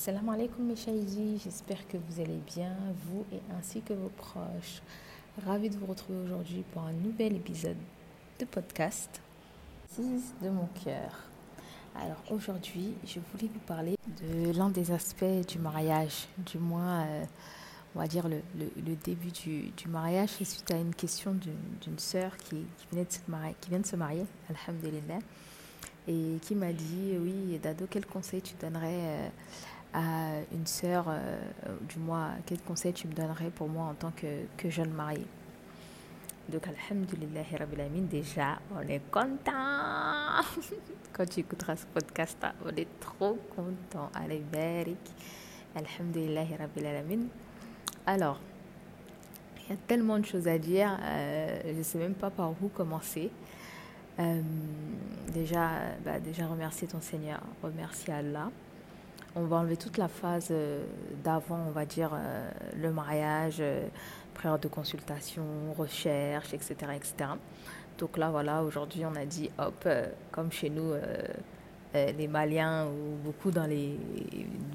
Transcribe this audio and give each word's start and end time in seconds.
Assalamu 0.00 0.30
alaikum 0.30 0.64
mes 0.64 0.76
j'espère 1.42 1.88
que 1.88 1.96
vous 1.96 2.20
allez 2.20 2.38
bien, 2.46 2.72
vous 3.08 3.26
et 3.32 3.40
ainsi 3.58 3.82
que 3.82 3.94
vos 3.94 4.10
proches. 4.10 4.80
Ravi 5.44 5.70
de 5.70 5.76
vous 5.76 5.86
retrouver 5.86 6.20
aujourd'hui 6.20 6.64
pour 6.72 6.82
un 6.82 6.92
nouvel 6.92 7.34
épisode 7.34 7.76
de 8.38 8.44
podcast. 8.44 9.20
de 9.98 10.50
mon 10.50 10.68
cœur. 10.84 11.10
Alors 11.96 12.22
aujourd'hui, 12.30 12.94
je 13.04 13.18
voulais 13.32 13.50
vous 13.52 13.58
parler 13.66 13.96
de 14.22 14.56
l'un 14.56 14.70
des 14.70 14.92
aspects 14.92 15.24
du 15.48 15.58
mariage, 15.58 16.28
du 16.38 16.58
moins, 16.58 17.00
euh, 17.00 17.24
on 17.96 17.98
va 17.98 18.06
dire 18.06 18.28
le, 18.28 18.94
début 19.04 19.32
du, 19.32 19.88
mariage, 19.88 20.28
suite 20.28 20.70
à 20.70 20.76
une 20.76 20.94
question 20.94 21.34
d'une 21.34 21.98
sœur 21.98 22.36
qui, 22.36 22.64
venait 22.92 23.04
de 23.04 23.12
se 23.12 23.18
marier, 23.26 23.56
vient 23.68 23.80
de 23.80 23.86
se 23.86 23.96
marier, 23.96 24.24
alhamdulillah, 24.48 25.18
et 26.06 26.38
qui 26.40 26.54
m'a 26.54 26.72
dit, 26.72 27.16
oui, 27.20 27.58
Dado, 27.60 27.86
quel 27.90 28.06
conseil 28.06 28.40
tu 28.40 28.54
donnerais 28.60 28.94
euh, 28.94 29.28
à 29.92 30.40
une 30.52 30.66
sœur, 30.66 31.06
euh, 31.08 31.38
du 31.88 31.98
moins, 31.98 32.32
quel 32.46 32.60
conseil 32.60 32.92
tu 32.92 33.08
me 33.08 33.12
donnerais 33.12 33.50
pour 33.50 33.68
moi 33.68 33.84
en 33.86 33.94
tant 33.94 34.12
que, 34.12 34.70
jeune 34.70 34.90
mariée? 34.90 35.26
Donc, 36.48 36.66
Alhamdulillah, 36.66 37.42
déjà, 38.10 38.58
on 38.74 38.80
est 38.88 39.02
content. 39.10 39.52
Quand 41.12 41.26
tu 41.28 41.40
écouteras 41.40 41.76
ce 41.76 41.86
podcast, 41.86 42.38
on 42.64 42.70
est 42.70 42.88
trop 43.00 43.38
content. 43.54 44.10
Allez, 44.14 44.42
Barik. 44.52 44.98
Alhamdulillah, 45.74 46.44
Alors, 48.06 48.40
il 49.58 49.72
y 49.72 49.74
a 49.74 49.80
tellement 49.86 50.18
de 50.18 50.24
choses 50.24 50.48
à 50.48 50.58
dire, 50.58 50.98
euh, 51.02 51.60
je 51.66 51.78
ne 51.78 51.82
sais 51.82 51.98
même 51.98 52.14
pas 52.14 52.30
par 52.30 52.50
où 52.50 52.68
commencer. 52.68 53.30
Euh, 54.18 54.40
déjà, 55.32 55.70
bah, 56.04 56.18
déjà, 56.18 56.46
remercier 56.46 56.88
ton 56.88 57.00
Seigneur, 57.00 57.40
remercier 57.62 58.14
Allah 58.14 58.50
on 59.34 59.44
va 59.44 59.56
enlever 59.58 59.76
toute 59.76 59.98
la 59.98 60.08
phase 60.08 60.48
euh, 60.50 60.84
d'avant, 61.22 61.66
on 61.68 61.70
va 61.70 61.84
dire, 61.84 62.10
euh, 62.12 62.50
le 62.76 62.92
mariage, 62.92 63.58
euh, 63.60 63.86
prière 64.34 64.58
de 64.58 64.68
consultation, 64.68 65.44
recherche, 65.76 66.54
etc., 66.54 66.74
etc. 66.94 67.30
Donc 67.98 68.16
là, 68.16 68.30
voilà, 68.30 68.62
aujourd'hui, 68.62 69.04
on 69.04 69.14
a 69.16 69.24
dit, 69.24 69.50
hop, 69.58 69.88
comme 70.30 70.52
chez 70.52 70.70
nous, 70.70 70.92
les 71.92 72.28
Maliens 72.28 72.86
ou 72.86 73.16
beaucoup 73.24 73.50
dans 73.50 73.66
les, 73.66 73.98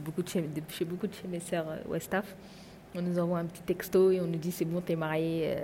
beaucoup 0.03 0.21
de 0.21 0.27
chez, 0.27 0.41
beaucoup 0.83 1.07
de 1.07 1.13
chez 1.13 1.29
mes 1.29 1.39
sœurs 1.39 1.65
Westaf, 1.87 2.35
on 2.93 3.01
nous 3.01 3.17
envoie 3.17 3.39
un 3.39 3.45
petit 3.45 3.61
texto 3.61 4.11
et 4.11 4.19
on 4.19 4.27
nous 4.27 4.37
dit, 4.37 4.51
c'est 4.51 4.65
bon, 4.65 4.81
t'es 4.81 4.97
marié. 4.97 5.55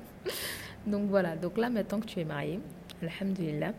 donc 0.86 1.10
voilà, 1.10 1.36
donc 1.36 1.58
là, 1.58 1.68
maintenant 1.68 2.00
que 2.00 2.06
tu 2.06 2.18
es 2.18 2.24
marié, 2.24 2.60
alhamdulillah, 3.02 3.74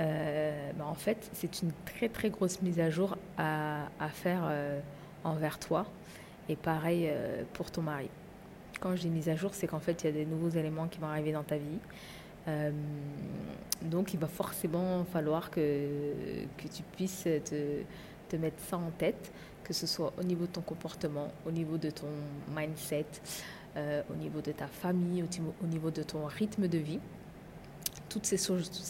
euh, 0.00 0.70
bah, 0.76 0.86
en 0.86 0.94
fait, 0.94 1.28
c'est 1.32 1.62
une 1.62 1.72
très 1.84 2.08
très 2.08 2.30
grosse 2.30 2.62
mise 2.62 2.78
à 2.80 2.90
jour 2.90 3.16
à, 3.36 3.88
faire 4.12 4.42
euh, 4.44 4.80
envers 5.24 5.58
toi 5.58 5.86
et 6.48 6.56
pareil 6.56 7.08
euh, 7.08 7.42
pour 7.54 7.70
ton 7.70 7.82
mari. 7.82 8.08
Quand 8.80 8.94
je 8.94 9.02
dis 9.02 9.08
mise 9.08 9.28
à 9.28 9.34
jour, 9.34 9.54
c'est 9.54 9.66
qu'en 9.66 9.80
fait, 9.80 10.02
il 10.02 10.06
y 10.06 10.08
a 10.10 10.12
des 10.12 10.24
nouveaux 10.24 10.50
éléments 10.50 10.86
qui 10.86 11.00
vont 11.00 11.08
arriver 11.08 11.32
dans 11.32 11.42
ta 11.42 11.56
vie. 11.56 11.78
donc, 13.82 14.14
il 14.14 14.20
va 14.20 14.28
forcément 14.28 15.04
falloir 15.04 15.50
que, 15.50 15.86
que 16.56 16.68
tu 16.68 16.82
puisses 16.96 17.24
te, 17.24 17.82
te 18.28 18.36
mettre 18.36 18.62
ça 18.62 18.78
en 18.78 18.90
tête, 18.96 19.32
que 19.64 19.74
ce 19.74 19.86
soit 19.86 20.12
au 20.18 20.22
niveau 20.22 20.46
de 20.46 20.52
ton 20.52 20.60
comportement, 20.60 21.28
au 21.44 21.50
niveau 21.50 21.76
de 21.76 21.90
ton 21.90 22.06
mindset, 22.56 23.06
au 23.76 24.14
niveau 24.14 24.40
de 24.40 24.52
ta 24.52 24.68
famille, 24.68 25.24
au 25.62 25.66
niveau 25.66 25.90
de 25.90 26.04
ton 26.04 26.24
rythme 26.26 26.68
de 26.68 26.78
vie 26.78 27.00
toutes 28.08 28.26
ces, 28.26 28.38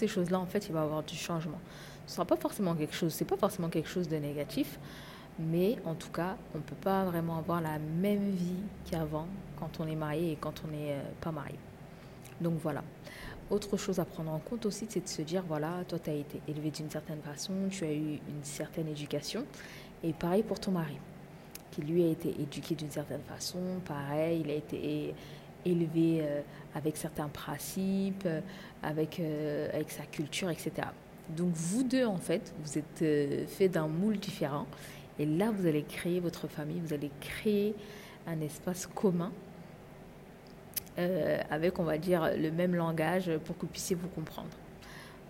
choses-là, 0.08 0.38
en 0.38 0.46
fait, 0.46 0.66
il 0.68 0.72
va 0.72 0.80
y 0.80 0.82
avoir 0.82 1.02
du 1.02 1.14
changement. 1.14 1.60
Ce 2.06 2.12
ne 2.12 2.14
sera 2.16 2.24
pas 2.24 2.36
forcément 2.36 2.74
quelque 2.74 2.94
chose, 2.94 3.12
c'est 3.12 3.24
pas 3.24 3.36
forcément 3.36 3.68
quelque 3.68 3.88
chose 3.88 4.08
de 4.08 4.16
négatif, 4.16 4.78
mais 5.38 5.76
en 5.84 5.94
tout 5.94 6.10
cas, 6.10 6.36
on 6.54 6.58
ne 6.58 6.62
peut 6.62 6.76
pas 6.80 7.04
vraiment 7.04 7.38
avoir 7.38 7.60
la 7.60 7.78
même 7.78 8.30
vie 8.30 8.62
qu'avant 8.90 9.26
quand 9.58 9.80
on 9.80 9.86
est 9.86 9.96
marié 9.96 10.32
et 10.32 10.36
quand 10.36 10.62
on 10.64 10.68
n'est 10.68 10.92
euh, 10.92 11.02
pas 11.20 11.30
marié. 11.30 11.58
Donc 12.40 12.54
voilà. 12.62 12.82
Autre 13.50 13.76
chose 13.76 13.98
à 13.98 14.04
prendre 14.04 14.30
en 14.30 14.38
compte 14.38 14.66
aussi, 14.66 14.86
c'est 14.88 15.02
de 15.02 15.08
se 15.08 15.22
dire, 15.22 15.42
voilà, 15.46 15.84
toi, 15.88 15.98
tu 15.98 16.10
as 16.10 16.14
été 16.14 16.40
élevé 16.48 16.70
d'une 16.70 16.90
certaine 16.90 17.22
façon, 17.22 17.52
tu 17.70 17.84
as 17.84 17.92
eu 17.92 18.20
une 18.28 18.44
certaine 18.44 18.88
éducation, 18.88 19.44
et 20.02 20.12
pareil 20.12 20.42
pour 20.42 20.60
ton 20.60 20.72
mari, 20.72 20.98
qui 21.70 21.82
lui 21.82 22.04
a 22.04 22.08
été 22.08 22.28
éduqué 22.40 22.74
d'une 22.74 22.90
certaine 22.90 23.22
façon, 23.22 23.58
pareil, 23.86 24.42
il 24.44 24.50
a 24.50 24.54
été 24.54 25.14
élevé 25.64 26.20
euh, 26.20 26.40
avec 26.74 26.96
certains 26.96 27.28
principes, 27.28 28.24
euh, 28.26 28.40
avec, 28.82 29.20
euh, 29.20 29.68
avec 29.72 29.90
sa 29.90 30.04
culture, 30.04 30.50
etc. 30.50 30.72
Donc 31.30 31.52
vous 31.52 31.82
deux, 31.82 32.06
en 32.06 32.16
fait, 32.16 32.54
vous 32.64 32.78
êtes 32.78 33.48
fait 33.48 33.68
d'un 33.68 33.86
moule 33.86 34.18
différent. 34.18 34.66
Et 35.18 35.26
là, 35.26 35.50
vous 35.50 35.66
allez 35.66 35.82
créer 35.82 36.20
votre 36.20 36.48
famille, 36.48 36.80
vous 36.80 36.94
allez 36.94 37.10
créer 37.20 37.74
un 38.26 38.40
espace 38.40 38.86
commun 38.86 39.32
avec, 41.50 41.78
on 41.78 41.84
va 41.84 41.96
dire, 41.96 42.30
le 42.36 42.50
même 42.50 42.74
langage 42.74 43.30
pour 43.44 43.56
que 43.56 43.62
vous 43.62 43.72
puissiez 43.72 43.94
vous 43.94 44.08
comprendre. 44.08 44.48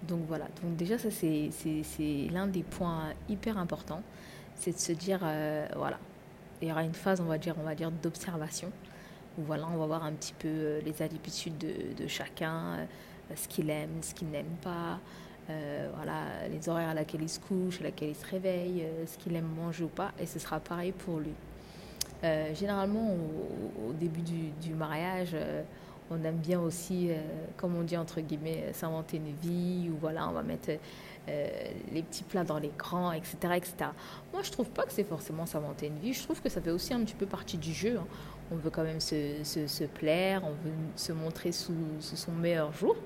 Donc 0.06 0.20
voilà, 0.26 0.46
donc 0.62 0.76
déjà 0.76 0.96
ça 0.96 1.10
c'est 1.10 1.50
l'un 2.32 2.46
des 2.46 2.62
points 2.62 3.12
hyper 3.28 3.58
importants, 3.58 4.02
c'est 4.54 4.72
de 4.72 4.78
se 4.78 4.92
dire, 4.92 5.18
voilà, 5.76 5.98
il 6.62 6.68
y 6.68 6.72
aura 6.72 6.84
une 6.84 6.94
phase, 6.94 7.20
on 7.20 7.24
va 7.24 7.36
dire, 7.36 7.54
on 7.60 7.64
va 7.64 7.74
dire 7.74 7.90
d'observation 7.90 8.72
voilà, 9.46 9.68
on 9.72 9.76
va 9.76 9.86
voir 9.86 10.04
un 10.04 10.12
petit 10.12 10.34
peu 10.38 10.48
euh, 10.48 10.80
les 10.84 11.02
habitudes 11.02 11.58
de, 11.58 12.06
chacun, 12.06 12.78
euh, 12.78 12.86
ce 13.36 13.46
qu'il 13.48 13.70
aime, 13.70 14.02
ce 14.02 14.14
qu'il 14.14 14.28
n'aime 14.28 14.56
pas, 14.62 14.98
euh, 15.50 15.88
voilà, 15.94 16.48
les 16.50 16.68
horaires 16.68 16.90
à 16.90 16.94
laquelle 16.94 17.22
il 17.22 17.28
se 17.28 17.40
couche, 17.40 17.80
à 17.80 17.84
laquelle 17.84 18.10
il 18.10 18.16
se 18.16 18.26
réveille, 18.26 18.86
ce 19.06 19.16
qu'il 19.18 19.34
aime 19.36 19.48
manger 19.56 19.84
ou 19.84 19.88
pas, 19.88 20.12
et 20.18 20.26
ce 20.26 20.38
sera 20.38 20.60
pareil 20.60 20.92
pour 20.92 21.20
lui. 21.20 21.32
généralement, 22.54 23.14
au, 23.86 23.92
début 23.92 24.22
du, 24.60 24.74
mariage, 24.74 25.34
on 26.10 26.22
aime 26.24 26.36
bien 26.36 26.60
aussi, 26.60 27.10
comme 27.56 27.76
on 27.76 27.82
dit 27.82 27.96
entre 27.96 28.20
guillemets, 28.20 28.72
s'inventer 28.74 29.16
une 29.16 29.32
vie, 29.32 29.88
ou 29.88 29.96
voilà, 29.98 30.28
on 30.28 30.32
va 30.32 30.42
mettre 30.42 30.70
les 31.26 32.02
petits 32.02 32.24
plats 32.24 32.44
dans 32.44 32.58
les 32.58 32.72
grands, 32.76 33.12
etc., 33.12 33.36
etc. 33.56 33.74
Moi, 34.34 34.42
je 34.42 34.50
trouve 34.50 34.68
pas 34.68 34.84
que 34.84 34.92
c'est 34.92 35.04
forcément 35.04 35.46
s'inventer 35.46 35.86
une 35.86 35.98
vie. 35.98 36.12
Je 36.12 36.24
trouve 36.24 36.42
que 36.42 36.50
ça 36.50 36.60
fait 36.60 36.70
aussi 36.70 36.92
un 36.92 37.00
petit 37.00 37.14
peu 37.14 37.26
partie 37.26 37.56
du 37.56 37.72
jeu. 37.72 37.96
Hein 37.98 38.06
on 38.50 38.56
veut 38.56 38.70
quand 38.70 38.82
même 38.82 39.00
se, 39.00 39.42
se, 39.44 39.84
plaire, 39.84 40.42
on 40.44 40.50
veut 40.50 40.74
se 40.96 41.12
montrer 41.12 41.52
sous, 41.52 41.74
son 42.00 42.32
meilleur 42.32 42.72
jour. 42.72 42.96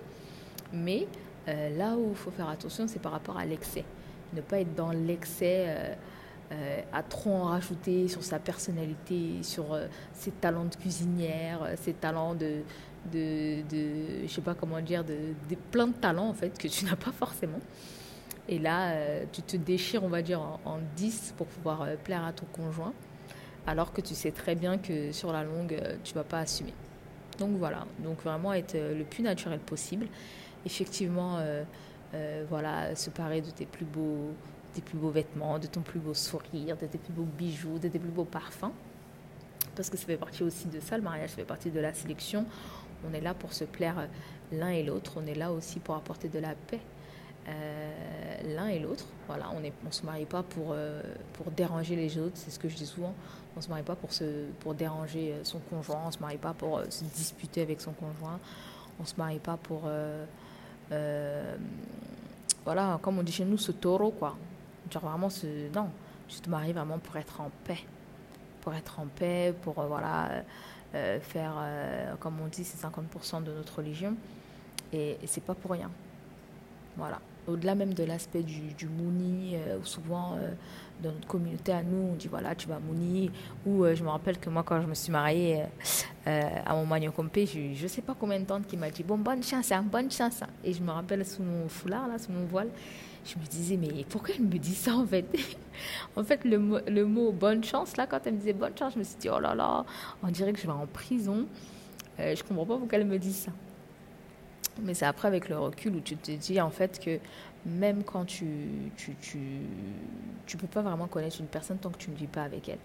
Mais 0.72 1.06
euh, 1.48 1.76
là 1.76 1.97
où 1.97 2.10
il 2.10 2.16
faut 2.16 2.30
faire 2.30 2.48
attention, 2.48 2.86
c'est 2.86 3.00
par 3.00 3.12
rapport 3.12 3.36
à 3.36 3.44
l'excès. 3.44 3.84
Ne 4.34 4.41
pas 4.41 4.60
être 4.60 4.75
dans 4.75 4.92
l'excès, 4.92 5.66
euh, 5.69 5.94
euh, 6.53 6.80
à 6.92 7.03
trop 7.03 7.30
en 7.30 7.44
rajouter 7.44 8.08
sur 8.08 8.22
sa 8.22 8.38
personnalité, 8.38 9.42
sur 9.42 9.78
ses 10.12 10.30
talents 10.30 10.64
de 10.64 10.76
cuisinière, 10.76 11.66
ses 11.76 11.92
talents 11.92 12.34
de, 12.34 12.60
de, 13.12 13.62
de 13.69 14.26
je 14.26 14.32
sais 14.32 14.41
pas 14.41 14.54
comment 14.54 14.80
dire, 14.80 15.04
de, 15.04 15.34
plein 15.70 15.88
de 15.88 15.94
talents 15.94 16.28
en 16.28 16.34
fait 16.34 16.56
que 16.56 16.69
tu 16.69 16.84
n'as 16.86 16.97
pas 16.97 17.12
forcément. 17.12 17.60
Et 18.48 18.59
là, 18.59 18.94
tu 19.32 19.41
te 19.42 19.56
déchires, 19.56 20.03
on 20.03 20.09
va 20.09 20.20
dire, 20.20 20.41
en, 20.41 20.60
en 20.64 20.78
10 20.97 21.34
pour 21.36 21.47
pouvoir 21.47 21.86
plaire 22.04 22.24
à 22.24 22.32
ton 22.32 22.47
conjoint 22.53 22.92
alors 23.67 23.93
que 23.93 24.00
tu 24.00 24.15
sais 24.15 24.33
très 24.33 24.55
bien 24.55 24.78
que 24.78 25.12
sur 25.12 25.33
la 25.33 25.45
longue, 25.45 25.75
euh, 25.75 25.97
tu 26.03 26.15
vas 26.15 26.25
pas 26.25 26.41
assumer. 26.41 26.75
Donc 27.39 27.56
voilà, 27.56 27.87
donc 28.00 28.23
vraiment 28.23 28.53
être 28.53 28.75
euh, 28.75 28.97
le 28.97 29.05
plus 29.05 29.23
naturel 29.23 29.61
possible. 29.61 30.06
Effectivement, 30.67 31.39
euh, 31.39 31.65
voilà, 32.49 32.95
se 32.95 33.11
parer 33.11 33.41
de 33.41 33.51
tes 33.51 33.67
plus 33.67 33.84
beaux, 33.84 34.33
plus 34.84 34.99
beaux 34.99 35.11
vêtements, 35.11 35.59
de 35.59 35.67
ton 35.67 35.81
plus 35.81 35.99
beau 35.99 36.15
sourire, 36.15 36.77
de 36.77 36.87
tes 36.87 36.99
plus 36.99 37.12
beaux 37.12 37.27
bijoux, 37.39 37.78
de 37.78 37.89
tes 37.89 37.99
plus 37.99 38.11
beaux 38.11 38.25
parfums. 38.25 38.72
Parce 39.75 39.89
que 39.89 39.97
ça 39.97 40.06
fait 40.06 40.17
partie 40.17 40.43
aussi 40.43 40.69
de 40.69 40.78
ça, 40.81 40.97
le 40.97 41.03
mariage 41.03 41.31
fait 41.31 41.45
partie 41.45 41.71
de 41.71 41.81
la 41.81 41.95
sélection. 41.95 42.45
On 43.09 43.15
est 43.15 43.21
là 43.21 43.34
pour 43.34 43.53
se 43.53 43.65
plaire 43.65 44.09
l'un 44.53 44.69
et 44.69 44.83
l'autre. 44.83 45.15
On 45.17 45.27
est 45.27 45.34
là 45.34 45.51
aussi 45.51 45.81
pour 45.81 45.97
apporter 45.97 46.28
de 46.28 46.39
la 46.39 46.55
paix 46.55 46.81
l'un 47.47 48.69
et 48.69 48.78
l'autre. 48.78 49.04
Voilà, 49.26 49.50
on 49.54 49.60
ne 49.60 49.91
se 49.91 50.04
marie 50.04 50.26
pas 50.26 50.42
pour, 50.42 50.75
pour 51.32 51.50
déranger 51.53 51.97
les 51.97 52.19
autres, 52.19 52.36
c'est 52.36 52.50
ce 52.50 52.58
que 52.58 52.69
je 52.69 52.77
dis 52.77 52.86
souvent. 52.86 53.15
On 53.54 53.59
ne 53.59 53.62
se 53.62 53.68
marie 53.68 53.83
pas 53.83 53.97
pour, 53.97 54.12
se, 54.12 54.47
pour 54.60 54.74
déranger 54.74 55.33
euh, 55.33 55.44
son 55.44 55.59
conjoint, 55.59 56.00
on 56.04 56.06
ne 56.06 56.12
se 56.12 56.18
marie 56.21 56.39
pas 56.39 56.54
pour 56.54 56.78
euh, 56.78 56.84
se 56.89 57.04
disputer 57.04 57.60
avec 57.60 57.80
son 57.80 57.92
conjoint, 57.92 58.39
on 58.98 59.03
ne 59.03 59.06
se 59.06 59.15
marie 59.16 59.39
pas 59.39 59.56
pour... 59.56 59.83
Euh, 59.86 61.56
voilà, 62.65 62.98
comme 63.03 63.18
on 63.18 63.22
dit 63.22 63.33
chez 63.33 63.45
nous, 63.45 63.59
ce 63.59 63.72
taureau, 63.72 64.10
quoi. 64.10 64.36
Genre 64.91 65.03
vraiment, 65.03 65.30
ce, 65.30 65.71
non, 65.74 65.91
je 66.28 66.38
te 66.38 66.48
marie 66.48 66.72
vraiment 66.72 66.98
pour 66.98 67.16
être 67.16 67.41
en 67.41 67.50
paix. 67.65 67.80
Pour 68.60 68.74
être 68.74 69.00
en 69.00 69.06
paix, 69.06 69.54
pour, 69.62 69.74
voilà, 69.74 70.45
faire, 70.92 71.54
comme 72.21 72.41
on 72.41 72.47
dit, 72.47 72.62
c'est 72.62 72.86
50% 72.86 73.42
de 73.42 73.53
notre 73.53 73.78
religion. 73.78 74.15
Et, 74.92 75.18
et 75.22 75.27
c'est 75.27 75.41
pas 75.41 75.54
pour 75.54 75.72
rien. 75.72 75.91
Voilà 76.97 77.18
au-delà 77.47 77.74
même 77.74 77.94
de 77.94 78.04
l'aspect 78.04 78.42
du, 78.42 78.86
mouni, 78.86 79.56
euh, 79.56 79.78
souvent 79.83 80.34
euh, 80.34 80.50
dans 81.03 81.12
notre 81.12 81.27
communauté 81.27 81.72
à 81.72 81.83
nous, 81.83 82.10
on 82.12 82.15
dit 82.15 82.28
voilà, 82.28 82.54
tu 82.54 82.68
vas 82.68 82.78
mouni. 82.78 83.30
Ou 83.66 83.84
euh, 83.84 83.94
je 83.94 84.04
me 84.04 84.09
rappelle 84.09 84.39
que 84.39 84.48
moi, 84.48 84.62
quand 84.62 84.80
je 84.80 84.86
me 84.86 84.94
suis 84.94 85.10
mariée 85.12 85.62
à 86.24 86.74
mon 86.74 86.86
magnon 86.86 87.10
compé, 87.10 87.47
je 87.47 87.83
ne 87.83 87.89
sais 87.89 88.03
pas 88.03 88.15
combien 88.18 88.39
de 88.39 88.44
temps 88.44 88.60
qui 88.60 88.77
m'a 88.77 88.91
dit 88.91 89.03
bon, 89.03 89.18
bonne 89.18 89.42
chance, 89.42 89.72
hein, 89.72 89.83
bonne 89.83 90.10
chance. 90.10 90.42
Hein. 90.42 90.48
Et 90.65 90.72
je 90.72 90.83
me 90.83 90.91
rappelle 90.91 91.27
sous 91.27 91.42
mon 91.42 91.68
foulard, 91.68 92.06
là, 92.06 92.18
sous 92.18 92.30
mon 92.30 92.44
voile, 92.44 92.68
je 93.24 93.36
me 93.39 93.45
disais, 93.45 93.77
mais 93.77 94.04
pourquoi 94.09 94.34
elle 94.36 94.45
me 94.45 94.59
dit 94.59 94.74
ça 94.74 94.95
en 94.95 95.06
fait? 95.06 95.27
En 96.16 96.22
fait, 96.22 96.45
le 96.45 96.59
mot, 96.59 97.33
bonne 97.33 97.65
chance, 97.65 97.97
là, 97.97 98.06
quand 98.06 98.21
elle 98.27 98.34
me 98.34 98.38
disait 98.38 98.53
bonne 98.53 98.77
chance, 98.78 98.92
je 98.92 98.98
me 98.98 99.04
suis 99.04 99.16
dit, 99.16 99.28
oh 99.30 99.41
là 99.41 99.54
là, 99.54 99.84
on 100.22 100.28
dirait 100.28 100.53
que 100.53 100.60
je 100.60 100.66
vais 100.66 100.72
en 100.72 100.86
prison. 100.86 101.47
Je 102.18 102.41
comprends 102.45 102.66
pas 102.66 102.77
pourquoi 102.77 102.98
elle 102.98 103.06
me 103.06 103.18
dit 103.18 103.33
ça. 103.33 103.50
Mais 104.80 104.95
c'est 104.95 105.07
après 105.07 105.28
avec 105.28 105.48
le 105.48 105.59
recul 105.59 105.97
où 105.97 106.01
tu 106.01 106.16
te 106.16 106.30
dis 106.30 106.60
en 106.60 106.71
fait 106.71 106.98
que 106.98 107.19
même 107.66 108.03
quand 108.04 108.24
tu 108.24 108.47
tu, 108.97 109.15
tu, 109.21 109.39
tu 110.47 110.57
peux 110.57 110.66
pas 110.66 110.83
vraiment 110.83 111.07
connaître 111.07 111.41
une 111.41 111.47
personne 111.47 111.78
tant 111.78 111.91
que 111.91 111.98
tu 111.98 112.10
ne 112.10 112.16
vis 112.16 112.27
pas 112.27 112.42
avec 112.42 112.69
elle. 112.69 112.78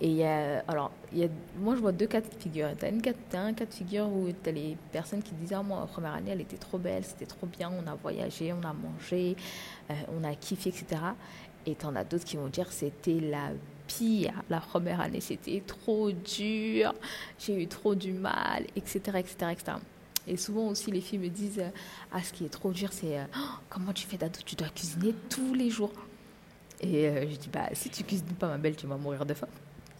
Et 0.00 0.08
il 0.08 0.16
y 0.16 0.24
a, 0.24 0.64
alors, 0.66 0.90
il 1.12 1.18
y 1.18 1.24
a, 1.24 1.28
moi 1.60 1.76
je 1.76 1.80
vois 1.80 1.92
deux 1.92 2.08
cas 2.08 2.20
de 2.20 2.26
figure. 2.36 2.68
Tu 2.76 2.84
as, 2.84 3.40
un 3.40 3.52
cas 3.52 3.64
de 3.64 3.72
figure 3.72 4.08
où 4.08 4.28
tu 4.42 4.48
as 4.48 4.52
les 4.52 4.76
personnes 4.90 5.22
qui 5.22 5.32
disent 5.34 5.52
Ah, 5.52 5.62
moi, 5.62 5.78
en 5.78 5.86
première 5.86 6.14
année, 6.14 6.32
elle 6.32 6.40
était 6.40 6.56
trop 6.56 6.76
belle, 6.76 7.04
c'était 7.04 7.26
trop 7.26 7.46
bien, 7.46 7.70
on 7.70 7.86
a 7.88 7.94
voyagé, 7.94 8.52
on 8.52 8.66
a 8.66 8.72
mangé, 8.72 9.36
euh, 9.90 9.94
on 10.18 10.24
a 10.24 10.34
kiffé, 10.34 10.70
etc. 10.70 11.00
Et 11.66 11.76
tu 11.76 11.86
en 11.86 11.94
as 11.94 12.02
d'autres 12.02 12.24
qui 12.24 12.36
vont 12.36 12.48
dire 12.48 12.72
C'était 12.72 13.20
la 13.20 13.50
pire, 13.86 14.42
la 14.50 14.58
première 14.58 15.00
année, 15.00 15.20
c'était 15.20 15.62
trop 15.64 16.10
dur, 16.10 16.94
j'ai 17.38 17.62
eu 17.62 17.68
trop 17.68 17.94
du 17.94 18.12
mal, 18.12 18.64
etc., 18.74 19.18
etc., 19.18 19.52
etc. 19.52 19.72
Et 20.26 20.36
souvent 20.36 20.68
aussi, 20.68 20.90
les 20.90 21.00
filles 21.00 21.18
me 21.18 21.28
disent 21.28 21.62
Ah, 22.12 22.22
ce 22.22 22.32
qui 22.32 22.44
est 22.44 22.48
trop 22.48 22.70
dur, 22.72 22.92
c'est 22.92 23.18
euh, 23.18 23.24
oh, 23.36 23.58
comment 23.68 23.92
tu 23.92 24.06
fais 24.06 24.16
d'ado? 24.16 24.38
Tu 24.44 24.54
dois 24.54 24.68
cuisiner 24.68 25.14
tous 25.28 25.54
les 25.54 25.70
jours. 25.70 25.92
Et 26.80 27.08
euh, 27.08 27.28
je 27.28 27.36
dis 27.36 27.48
Bah, 27.52 27.68
si 27.72 27.90
tu 27.90 28.04
cuisines 28.04 28.26
pas, 28.38 28.48
ma 28.48 28.58
belle, 28.58 28.76
tu 28.76 28.86
vas 28.86 28.96
mourir 28.96 29.26
de 29.26 29.34
faim 29.34 29.48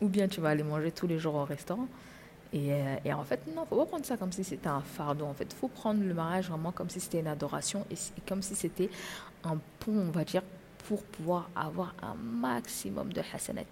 ou 0.02 0.08
bien 0.08 0.28
tu 0.28 0.40
vas 0.40 0.50
aller 0.50 0.64
manger 0.64 0.90
tous 0.90 1.06
les 1.06 1.18
jours 1.18 1.36
au 1.36 1.44
restaurant. 1.44 1.86
Et, 2.52 2.72
euh, 2.74 3.14
en 3.14 3.24
fait, 3.24 3.40
non, 3.54 3.64
faut 3.64 3.76
pas 3.76 3.86
prendre 3.86 4.04
ça 4.04 4.18
comme 4.18 4.32
si 4.32 4.44
c'était 4.44 4.68
un 4.68 4.82
fardeau. 4.82 5.24
En 5.24 5.32
fait, 5.32 5.50
faut 5.54 5.68
prendre 5.68 6.02
le 6.02 6.12
mariage 6.12 6.48
vraiment 6.48 6.72
comme 6.72 6.90
si 6.90 7.00
c'était 7.00 7.20
une 7.20 7.28
adoration 7.28 7.86
et, 7.90 7.96
comme 8.28 8.42
si 8.42 8.54
c'était 8.54 8.90
un 9.44 9.56
pont, 9.78 9.96
on 9.96 10.10
va 10.10 10.24
dire, 10.24 10.42
pour 10.86 11.02
pouvoir 11.04 11.48
avoir 11.56 11.94
un 12.02 12.14
maximum 12.14 13.12
de 13.12 13.22
hasanat. 13.32 13.62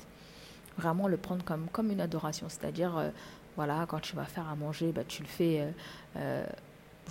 Vraiment 0.79 1.09
le 1.09 1.19
prendre 1.19 1.45
comme, 1.45 1.67
comme 1.71 1.91
une 1.91 2.01
adoration. 2.01 2.47
C'est-à-dire, 2.49 2.97
euh, 2.97 3.11
voilà, 3.61 3.85
quand 3.87 4.01
tu 4.01 4.17
vas 4.17 4.25
faire 4.25 4.49
à 4.49 4.57
manger, 4.57 4.91
bah, 4.91 5.03
tu 5.07 5.21
le 5.21 5.29
fais 5.29 5.69
euh, 6.17 6.47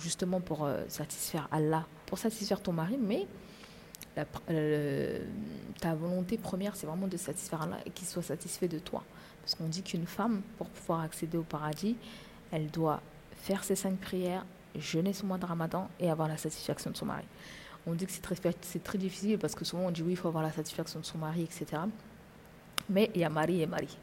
justement 0.00 0.40
pour 0.40 0.68
satisfaire 0.88 1.46
Allah, 1.52 1.86
pour 2.06 2.18
satisfaire 2.18 2.60
ton 2.60 2.72
mari, 2.72 2.98
mais 3.00 3.28
ta 5.80 5.94
volonté 5.94 6.38
première, 6.38 6.74
c'est 6.74 6.88
vraiment 6.88 7.06
de 7.06 7.16
satisfaire 7.16 7.62
Allah 7.62 7.76
et 7.86 7.90
qu'il 7.90 8.08
soit 8.08 8.24
satisfait 8.24 8.66
de 8.66 8.80
toi. 8.80 9.04
Parce 9.42 9.54
qu'on 9.54 9.68
dit 9.68 9.84
qu'une 9.84 10.06
femme, 10.06 10.42
pour 10.58 10.66
pouvoir 10.70 11.02
accéder 11.02 11.38
au 11.38 11.44
paradis, 11.44 11.94
elle 12.50 12.68
doit 12.68 13.00
faire 13.36 13.62
ses 13.62 13.76
cinq 13.76 13.96
prières, 14.00 14.44
jeûner 14.74 15.12
son 15.12 15.28
mois 15.28 15.38
de 15.38 15.46
ramadan 15.46 15.88
et 16.00 16.10
avoir 16.10 16.26
la 16.26 16.36
satisfaction 16.36 16.90
de 16.90 16.96
son 16.96 17.06
mari. 17.06 17.26
On 17.86 17.94
dit 17.94 18.06
que 18.06 18.12
c'est 18.12 18.22
très, 18.22 18.34
c'est 18.62 18.82
très 18.82 18.98
difficile 18.98 19.38
parce 19.38 19.54
que 19.54 19.64
souvent 19.64 19.84
on 19.84 19.92
dit 19.92 20.02
oui, 20.02 20.14
il 20.14 20.16
faut 20.16 20.26
avoir 20.26 20.42
la 20.42 20.50
satisfaction 20.50 20.98
de 20.98 21.04
son 21.04 21.18
mari, 21.18 21.42
etc. 21.42 21.82
Mais 22.88 23.08
il 23.14 23.20
y 23.20 23.24
a 23.24 23.30
mari 23.30 23.62
et 23.62 23.68
mari. 23.68 23.96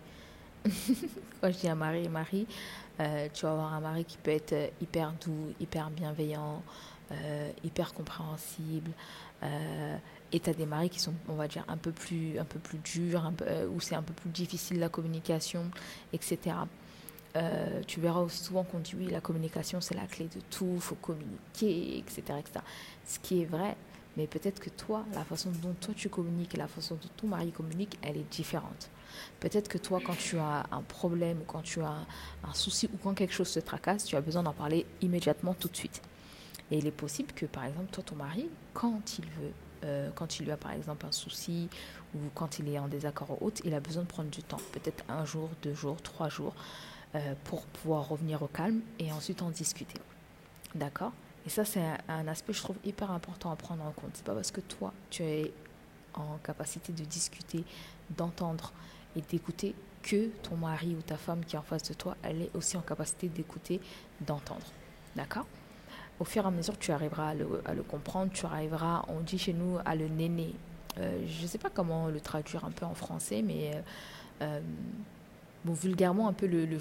Quand 1.42 1.52
je 1.52 1.58
dis 1.58 1.70
un 1.70 1.76
mari 1.76 2.08
mari, 2.10 2.48
euh, 3.00 3.28
tu 3.34 3.46
vas 3.46 3.52
avoir 3.52 3.74
un 3.74 3.80
mari 3.80 4.06
qui 4.06 4.18
peut 4.18 4.32
être 4.32 4.72
hyper 4.82 5.14
doux, 5.24 5.54
hyper 5.60 5.90
bienveillant, 5.90 6.62
euh, 7.12 7.52
hyper 7.64 7.94
compréhensible, 7.94 8.92
euh, 9.44 9.98
et 10.32 10.40
tu 10.40 10.50
as 10.50 10.54
des 10.54 10.66
maris 10.66 10.90
qui 10.90 11.00
sont, 11.00 11.14
on 11.30 11.36
va 11.36 11.48
dire, 11.48 11.64
un 11.68 11.78
peu 11.78 11.92
plus, 11.92 12.38
un 12.40 12.46
peu 12.46 12.60
plus 12.60 12.80
durs, 12.80 13.32
euh, 13.44 13.68
où 13.68 13.80
c'est 13.80 13.96
un 13.96 14.02
peu 14.02 14.14
plus 14.14 14.30
difficile 14.30 14.80
la 14.80 14.90
communication, 14.90 15.70
etc. 16.12 16.56
Euh, 17.36 17.82
tu 17.86 18.00
verras 18.00 18.28
souvent 18.30 18.64
qu'on 18.64 18.80
dit 18.80 18.96
oui, 18.98 19.08
la 19.12 19.22
communication 19.22 19.80
c'est 19.80 19.96
la 19.96 20.08
clé 20.08 20.26
de 20.26 20.42
tout, 20.50 20.72
il 20.74 20.82
faut 20.82 20.96
communiquer, 20.96 22.00
etc., 22.00 22.22
etc. 22.40 22.60
Ce 23.06 23.20
qui 23.20 23.42
est 23.42 23.46
vrai, 23.46 23.76
mais 24.16 24.26
peut-être 24.28 24.60
que 24.60 24.70
toi, 24.72 25.06
la 25.14 25.24
façon 25.24 25.52
dont 25.62 25.74
toi 25.80 25.94
tu 25.96 26.10
communiques 26.10 26.56
et 26.56 26.58
la 26.58 26.68
façon 26.68 26.96
dont 26.96 27.10
ton 27.16 27.28
mari 27.28 27.52
communique, 27.52 27.98
elle 28.02 28.18
est 28.18 28.30
différente. 28.32 28.90
Peut-être 29.40 29.68
que 29.68 29.78
toi, 29.78 30.00
quand 30.04 30.18
tu 30.18 30.38
as 30.38 30.66
un 30.72 30.82
problème, 30.82 31.40
ou 31.42 31.46
quand 31.46 31.62
tu 31.62 31.82
as 31.82 32.06
un 32.44 32.54
souci, 32.54 32.90
ou 32.94 32.98
quand 32.98 33.14
quelque 33.14 33.34
chose 33.34 33.52
te 33.52 33.60
tracasse, 33.60 34.06
tu 34.06 34.16
as 34.16 34.22
besoin 34.22 34.44
d'en 34.44 34.54
parler 34.54 34.86
immédiatement 35.02 35.54
tout 35.54 35.68
de 35.68 35.76
suite. 35.76 36.02
Et 36.72 36.78
il 36.80 36.88
est 36.88 36.92
possible 36.92 37.32
que, 37.34 37.46
par 37.46 37.66
exemple, 37.66 37.88
toi, 37.92 38.04
ton 38.04 38.16
mari, 38.16 38.50
quand 38.74 39.20
il 39.20 39.26
veut, 39.26 39.54
euh, 39.84 40.10
quand 40.16 40.40
il 40.40 40.46
lui 40.46 40.52
a, 40.52 40.58
par 40.58 40.72
exemple, 40.72 41.06
un 41.06 41.12
souci 41.12 41.70
ou 42.16 42.20
quand 42.34 42.60
il 42.60 42.68
est 42.70 42.80
en 42.80 42.88
désaccord 42.88 43.42
ou 43.42 43.46
autre, 43.46 43.62
il 43.64 43.74
a 43.74 43.80
besoin 43.80 44.04
de 44.04 44.08
prendre 44.08 44.30
du 44.30 44.44
temps, 44.44 44.60
peut-être 44.74 45.04
un 45.08 45.24
jour, 45.24 45.50
deux 45.62 45.74
jours, 45.74 46.02
trois 46.02 46.30
jours, 46.30 46.56
euh, 47.16 47.34
pour 47.46 47.66
pouvoir 47.66 48.10
revenir 48.10 48.42
au 48.42 48.48
calme 48.48 48.82
et 49.00 49.12
ensuite 49.12 49.42
en 49.42 49.50
discuter. 49.50 50.00
D'accord? 50.76 51.14
Et 51.46 51.50
ça, 51.50 51.64
c'est 51.64 51.80
un, 51.80 51.98
un, 52.10 52.28
aspect, 52.28 52.54
je 52.54 52.62
trouve, 52.62 52.78
hyper 52.84 53.12
important 53.12 53.52
à 53.52 53.56
prendre 53.56 53.86
en 53.86 53.92
compte. 53.92 54.12
C'est 54.14 54.26
pas 54.26 54.34
parce 54.34 54.52
que 54.52 54.62
toi, 54.62 54.94
tu 55.10 55.24
es 55.24 55.54
en 56.16 56.38
capacité 56.44 56.92
de 56.92 57.04
discuter, 57.04 57.64
d'entendre 58.10 58.74
et 59.18 59.22
d'écouter 59.22 59.76
que 60.04 60.28
ton 60.44 60.56
mari 60.56 60.96
ou 60.98 61.02
ta 61.02 61.18
femme 61.18 61.44
qui 61.46 61.56
est 61.56 61.60
en 61.60 61.64
face 61.64 61.84
de 61.84 61.94
toi, 61.94 62.16
elle 62.24 62.44
est 62.44 62.52
aussi 62.54 62.78
en 62.78 62.82
capacité 62.82 63.28
d'écouter, 63.28 63.82
d'entendre. 64.22 64.66
D'accord? 65.16 65.46
Au 66.20 66.24
fur 66.24 66.44
et 66.44 66.48
à 66.48 66.52
mesure, 66.52 66.78
tu 66.80 66.92
arriveras 66.92 67.30
à 67.66 67.74
le, 67.74 67.84
comprendre, 67.84 68.32
tu 68.32 68.46
arriveras, 68.46 69.06
on 69.08 69.20
dit 69.20 69.38
chez 69.38 69.54
nous, 69.54 69.78
à 69.86 69.96
le 69.96 70.08
néner. 70.08 70.54
Euh, 70.98 71.20
je 71.28 71.44
ne 71.44 71.48
sais 71.48 71.58
pas 71.58 71.70
comment 71.70 72.08
le 72.08 72.20
traduire 72.20 72.66
un 72.66 72.72
peu 72.72 72.86
en 72.86 72.96
français, 72.96 73.44
mais 73.44 73.72
euh, 73.76 73.82
euh, 74.42 74.60
bon, 75.64 75.74
vulgairement, 75.74 76.28
un 76.28 76.34
peu 76.34 76.48
le, 76.48 76.66
le 76.66 76.80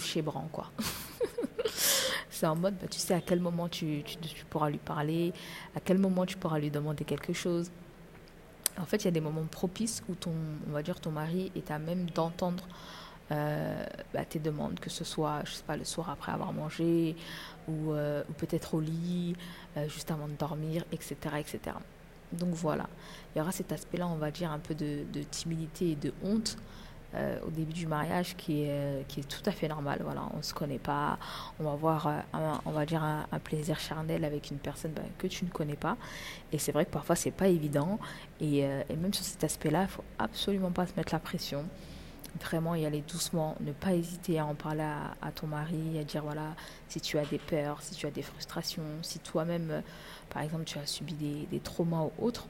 quoi. 0.52 0.70
C'est 2.30 2.46
en 2.46 2.56
mode, 2.56 2.76
bah, 2.80 2.86
tu 2.90 2.98
sais 2.98 3.14
à 3.14 3.20
quel 3.20 3.40
moment 3.40 3.68
tu, 3.68 4.04
pourras 4.50 4.70
lui 4.70 4.78
parler, 4.78 5.32
à 5.74 5.80
quel 5.80 5.98
moment 5.98 6.24
tu 6.26 6.36
pourras 6.36 6.58
lui 6.58 6.70
demander 6.70 7.04
quelque 7.04 7.32
chose. 7.32 7.70
En 8.78 8.84
fait, 8.84 8.99
il 8.99 9.05
y 9.06 9.08
a 9.08 9.12
des 9.12 9.20
moments 9.20 9.44
propices 9.50 10.02
où 10.08 10.14
ton, 10.14 10.32
on 10.69 10.73
va 10.73 10.82
dire, 10.82 11.00
ton 11.00 11.11
mari 11.11 11.50
est 11.56 11.70
à 11.70 11.78
même 11.78 12.11
d'entendre 12.11 12.64
euh, 13.32 13.84
bah, 14.14 14.25
tes 14.25 14.38
demandes, 14.38 14.78
que 14.78 14.90
ce 14.90 15.05
soit, 15.05 15.40
je 15.44 15.52
sais 15.52 15.64
pas, 15.64 15.76
le 15.76 15.84
soir 15.84 16.11
après 16.11 16.32
avoir 16.32 16.52
mangé, 16.52 17.17
ou, 17.69 17.93
euh, 17.93 18.23
peut-être 18.38 18.75
au 18.75 18.81
lit, 18.81 19.34
euh, 19.76 19.88
juste 19.88 20.11
avant 20.11 20.28
de 20.28 20.34
dormir, 20.34 20.84
etc., 20.93 21.17
etc. 21.38 21.76
Donc 22.32 22.50
voilà, 22.50 22.88
il 23.34 23.38
y 23.38 23.40
aura 23.40 23.52
cet 23.52 23.73
aspect-là, 23.73 24.06
on 24.06 24.17
va 24.17 24.31
dire, 24.31 24.50
un 24.50 24.58
peu 24.58 24.75
de 24.75 25.22
timidité 25.31 25.90
et 25.90 25.96
de 25.96 26.12
honte 26.22 26.56
au 27.14 27.50
début 27.50 27.73
du 27.73 27.87
mariage 27.87 28.37
qui 28.37 28.62
est, 28.62 29.06
qui 29.08 29.20
est 29.20 29.29
tout 29.29 29.43
à 29.47 29.53
fait 29.53 29.69
normal. 29.69 30.00
Voilà, 30.03 30.23
on 30.35 30.38
ne 30.38 30.43
se 30.43 30.53
connaît 30.53 30.79
pas, 30.79 31.19
on 31.58 31.64
va 31.64 31.73
avoir, 31.73 32.06
un, 32.08 32.61
on 32.67 32.73
va 32.73 32.85
dire, 32.85 33.03
un, 33.03 33.38
plaisir 33.38 33.79
charnel 33.79 34.25
avec 34.25 34.50
une 34.50 34.58
personne 34.58 34.93
bah, 34.93 35.03
que 35.19 35.26
tu 35.26 35.44
ne 35.44 35.50
connais 35.50 35.76
pas. 35.76 35.97
Et 36.53 36.58
c'est 36.58 36.73
vrai 36.73 36.85
que 36.85 36.91
parfois, 36.91 37.17
c'est 37.17 37.31
pas 37.31 37.49
évident. 37.49 37.99
Et, 38.41 38.58
et 38.58 38.97
même 38.97 39.14
sur 39.14 39.25
cet 39.25 39.44
aspect-là, 39.44 39.82
il 39.82 39.88
faut 39.88 40.05
absolument 40.19 40.70
pas 40.70 40.87
se 40.87 40.93
mettre 40.97 41.14
la 41.14 41.20
pression 41.20 41.64
vraiment 42.37 42.75
y 42.75 42.87
aller 42.87 43.03
doucement, 43.03 43.56
ne 43.60 43.72
pas 43.72 43.94
hésiter 43.94 44.39
à 44.39 44.46
en 44.46 44.55
parler 44.55 44.82
à, 44.82 45.32
ton 45.32 45.46
mari, 45.46 45.98
à 45.98 46.05
dire 46.05 46.22
voilà, 46.22 46.55
si 46.89 47.01
tu 47.01 47.19
as 47.19 47.25
des 47.25 47.39
peurs, 47.39 47.82
si 47.82 47.94
tu 47.94 48.06
as 48.06 48.10
des 48.10 48.22
frustrations, 48.22 48.82
si 49.03 49.19
toi-même, 49.19 49.70
euh, 49.70 49.81
par 50.31 50.43
exemple, 50.43 50.65
tu 50.65 50.79
as 50.79 50.86
subi 50.86 51.15
des, 51.15 51.46
des, 51.51 51.60
traumas 51.60 52.03
ou 52.03 52.27
autres, 52.27 52.46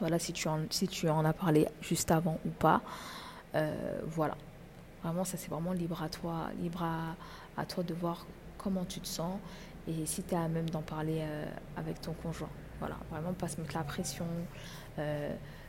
voilà, 0.00 0.18
si 0.18 0.32
tu, 0.32 0.48
en, 0.48 0.60
si 0.70 0.88
tu 0.88 1.08
en 1.08 1.24
as 1.24 1.32
parlé 1.32 1.68
juste 1.80 2.10
avant 2.10 2.38
ou 2.44 2.50
pas, 2.50 2.76
euh, 2.76 3.21
voilà. 4.06 4.36
Vraiment, 5.02 5.24
ça 5.24 5.36
c'est 5.36 5.50
vraiment 5.50 5.72
libre 5.72 6.00
à 6.02 6.08
toi, 6.08 6.50
libre 6.60 6.84
à, 7.56 7.64
toi 7.66 7.82
de 7.82 7.92
voir 7.92 8.24
comment 8.56 8.84
tu 8.84 9.00
te 9.00 9.06
sens 9.08 9.36
et 9.88 10.06
si 10.06 10.22
tu 10.22 10.34
es 10.34 10.36
à 10.36 10.46
même 10.46 10.70
d'en 10.70 10.82
parler 10.82 11.18
euh, 11.22 11.44
avec 11.76 12.00
ton 12.00 12.12
conjoint. 12.12 12.50
Voilà, 12.78 12.96
vraiment 13.10 13.32
pas 13.32 13.48
se 13.48 13.60
mettre 13.60 13.76
la 13.76 13.82
pression 13.82 14.26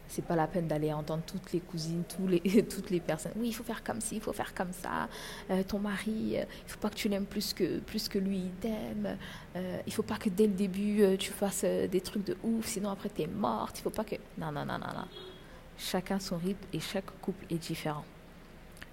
c'est 0.07 0.23
pas 0.23 0.35
la 0.35 0.47
peine 0.47 0.67
d'aller 0.67 0.93
entendre 0.93 1.23
toutes 1.25 1.53
les 1.53 1.59
cousines, 1.59 2.03
les, 2.27 2.63
toutes 2.69 2.89
les 2.89 2.99
personnes. 2.99 3.31
Oui, 3.35 3.47
il 3.49 3.53
faut 3.53 3.63
faire 3.63 3.83
comme 3.83 4.01
ci, 4.01 4.15
il 4.15 4.21
faut 4.21 4.33
faire 4.33 4.53
comme 4.53 4.71
ça. 4.71 5.07
Euh, 5.49 5.63
ton 5.63 5.79
mari, 5.79 6.37
euh, 6.37 6.43
il 6.65 6.71
faut 6.71 6.79
pas 6.79 6.89
que 6.89 6.95
tu 6.95 7.09
l'aimes 7.09 7.25
plus 7.25 7.53
que, 7.53 7.79
plus 7.79 8.07
que 8.07 8.19
lui, 8.19 8.37
il 8.37 8.51
t'aime. 8.51 9.17
Euh, 9.55 9.79
il 9.85 9.93
faut 9.93 10.03
pas 10.03 10.17
que 10.17 10.29
dès 10.29 10.47
le 10.47 10.53
début, 10.53 11.17
tu 11.17 11.31
fasses 11.31 11.63
des 11.63 12.01
trucs 12.01 12.25
de 12.25 12.37
ouf, 12.43 12.67
sinon 12.67 12.91
après 12.91 13.09
tu 13.09 13.23
es 13.23 13.27
morte. 13.27 13.79
Il 13.79 13.81
faut 13.81 13.89
pas 13.89 14.03
que... 14.03 14.15
Non, 14.37 14.51
non, 14.51 14.65
non, 14.65 14.77
non, 14.77 14.93
non. 14.93 15.07
Chacun 15.77 16.19
son 16.19 16.37
rythme 16.37 16.65
et 16.71 16.79
chaque 16.79 17.05
couple 17.21 17.45
est 17.49 17.57
différent. 17.57 18.05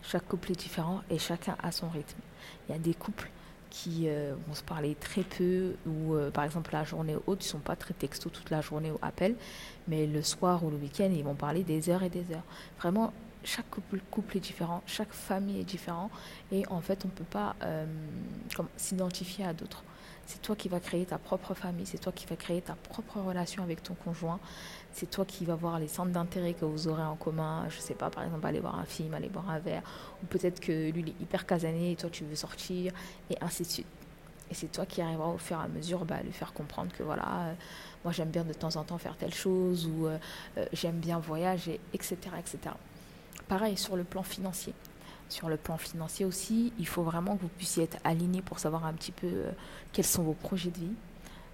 Chaque 0.02 0.26
couple 0.26 0.52
est 0.52 0.58
différent 0.58 1.02
et 1.10 1.18
chacun 1.18 1.56
a 1.62 1.72
son 1.72 1.88
rythme. 1.88 2.18
Il 2.68 2.72
y 2.72 2.74
a 2.74 2.78
des 2.78 2.94
couples 2.94 3.30
qui 3.70 4.08
euh, 4.08 4.34
vont 4.46 4.54
se 4.54 4.62
parler 4.62 4.96
très 4.96 5.22
peu, 5.22 5.74
ou 5.86 6.14
euh, 6.14 6.30
par 6.30 6.44
exemple 6.44 6.72
la 6.72 6.84
journée 6.84 7.16
haute, 7.26 7.44
ils 7.44 7.48
ne 7.48 7.50
sont 7.52 7.58
pas 7.58 7.76
très 7.76 7.94
texto 7.94 8.28
toute 8.28 8.50
la 8.50 8.60
journée 8.60 8.90
ou 8.90 8.98
appel, 9.00 9.36
mais 9.88 10.06
le 10.06 10.22
soir 10.22 10.64
ou 10.64 10.70
le 10.70 10.76
week-end, 10.76 11.10
ils 11.14 11.24
vont 11.24 11.36
parler 11.36 11.62
des 11.62 11.88
heures 11.88 12.02
et 12.02 12.10
des 12.10 12.32
heures. 12.32 12.42
Vraiment, 12.78 13.12
chaque 13.44 13.70
couple, 13.70 14.36
est 14.36 14.40
différent, 14.40 14.82
chaque 14.86 15.12
famille 15.12 15.60
est 15.60 15.64
différent, 15.64 16.10
et 16.52 16.66
en 16.68 16.80
fait, 16.80 17.04
on 17.04 17.08
ne 17.08 17.12
peut 17.12 17.24
pas 17.24 17.54
euh, 17.62 17.86
s'identifier 18.76 19.46
à 19.46 19.54
d'autres. 19.54 19.84
C'est 20.26 20.42
toi 20.42 20.54
qui 20.54 20.68
vas 20.68 20.80
créer 20.80 21.06
ta 21.06 21.18
propre 21.18 21.54
famille, 21.54 21.86
c'est 21.86 21.98
toi 21.98 22.12
qui 22.12 22.26
vas 22.26 22.36
créer 22.36 22.60
ta 22.60 22.74
propre 22.74 23.18
relation 23.20 23.62
avec 23.62 23.82
ton 23.82 23.94
conjoint, 23.94 24.38
c'est 24.92 25.10
toi 25.10 25.24
qui 25.24 25.44
vas 25.44 25.54
voir 25.54 25.78
les 25.78 25.88
centres 25.88 26.10
d'intérêt 26.10 26.54
que 26.54 26.64
vous 26.64 26.88
aurez 26.88 27.02
en 27.02 27.16
commun. 27.16 27.66
Je 27.68 27.78
sais 27.78 27.94
pas, 27.94 28.10
par 28.10 28.24
exemple, 28.24 28.46
aller 28.46 28.60
voir 28.60 28.78
un 28.78 28.84
film, 28.84 29.14
aller 29.14 29.28
boire 29.28 29.48
un 29.50 29.58
verre, 29.58 29.82
ou 30.22 30.26
peut-être 30.26 30.60
que 30.60 30.90
lui 30.90 31.00
il 31.00 31.08
est 31.10 31.20
hyper 31.20 31.46
casané 31.46 31.92
et 31.92 31.96
toi 31.96 32.10
tu 32.10 32.24
veux 32.24 32.36
sortir, 32.36 32.92
et 33.30 33.36
ainsi 33.40 33.62
de 33.62 33.68
suite. 33.68 33.86
Et 34.50 34.54
c'est 34.54 34.72
toi 34.72 34.84
qui 34.84 35.00
arriveras 35.00 35.28
au 35.28 35.38
fur 35.38 35.56
et 35.60 35.64
à 35.64 35.68
mesure 35.68 36.04
bah, 36.04 36.16
à 36.16 36.22
lui 36.22 36.32
faire 36.32 36.52
comprendre 36.52 36.90
que 36.96 37.04
voilà, 37.04 37.54
moi 38.02 38.12
j'aime 38.12 38.30
bien 38.30 38.42
de 38.42 38.52
temps 38.52 38.74
en 38.76 38.82
temps 38.82 38.98
faire 38.98 39.16
telle 39.16 39.32
chose 39.32 39.86
ou 39.86 40.08
j'aime 40.72 40.96
bien 40.96 41.20
voyager, 41.20 41.78
etc., 41.94 42.16
etc. 42.38 42.74
Pareil 43.46 43.76
sur 43.76 43.96
le 43.96 44.04
plan 44.04 44.24
financier. 44.24 44.74
Sur 45.28 45.48
le 45.48 45.56
plan 45.56 45.76
financier 45.76 46.24
aussi, 46.26 46.72
il 46.80 46.88
faut 46.88 47.04
vraiment 47.04 47.36
que 47.36 47.42
vous 47.42 47.48
puissiez 47.56 47.84
être 47.84 47.98
aligné 48.02 48.42
pour 48.42 48.58
savoir 48.58 48.84
un 48.84 48.92
petit 48.92 49.12
peu 49.12 49.44
quels 49.92 50.04
sont 50.04 50.24
vos 50.24 50.32
projets 50.32 50.70
de 50.70 50.78
vie, 50.78 50.94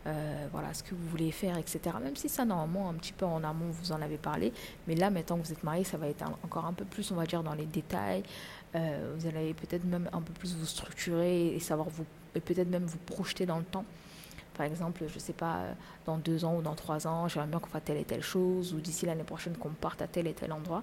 euh, 0.07 0.47
voilà, 0.53 0.73
ce 0.73 0.85
que 0.85 0.95
vous 0.95 1.09
voulez 1.09 1.33
faire, 1.33 1.59
etc. 1.59 1.81
Même 2.01 2.15
si 2.15 2.29
ça, 2.29 2.45
normalement, 2.45 2.89
un 2.89 2.95
petit 2.95 3.13
peu 3.13 3.25
en 3.25 3.43
amont, 3.43 3.71
vous 3.71 3.93
en 3.93 4.01
avez 4.01 4.19
parlé. 4.19 4.53
Mais 4.87 4.95
là, 4.95 5.11
maintenant 5.11 5.39
que 5.39 5.47
vous 5.47 5.53
êtes 5.53 5.65
marié, 5.65 5.83
ça 5.83 5.97
va 5.97 6.07
être 6.07 6.25
encore 6.45 6.65
un 6.65 6.73
peu 6.73 6.85
plus, 6.85 7.11
on 7.11 7.17
va 7.17 7.27
dire, 7.27 7.43
dans 7.43 7.55
les 7.55 7.67
détails. 7.67 8.23
Euh, 8.75 9.15
vous 9.17 9.27
allez 9.27 9.53
peut-être 9.55 9.85
même 9.85 10.09
un 10.13 10.21
peu 10.21 10.33
plus 10.33 10.55
vous 10.55 10.67
structurer 10.67 11.55
et 11.55 11.59
savoir 11.59 11.89
vous, 11.89 12.05
et 12.35 12.41
peut-être 12.41 12.69
même 12.69 12.85
vous 12.85 12.99
projeter 12.99 13.47
dans 13.47 13.59
le 13.59 13.65
temps. 13.65 13.85
Par 14.55 14.65
exemple, 14.65 15.05
je 15.09 15.15
ne 15.15 15.19
sais 15.19 15.33
pas, 15.33 15.65
dans 16.07 16.19
deux 16.19 16.45
ans 16.45 16.57
ou 16.57 16.63
dans 16.63 16.75
trois 16.75 17.07
ans, 17.07 17.27
j'aimerais 17.27 17.49
bien 17.49 17.59
qu'on 17.59 17.69
fasse 17.69 17.85
telle 17.85 17.99
et 17.99 18.05
telle 18.05 18.23
chose, 18.23 18.75
ou 18.75 18.81
d'ici 18.81 19.07
l'année 19.07 19.25
prochaine 19.25 19.57
qu'on 19.57 19.71
parte 19.71 20.03
à 20.03 20.07
tel 20.07 20.27
et 20.27 20.35
tel 20.35 20.53
endroit, 20.53 20.83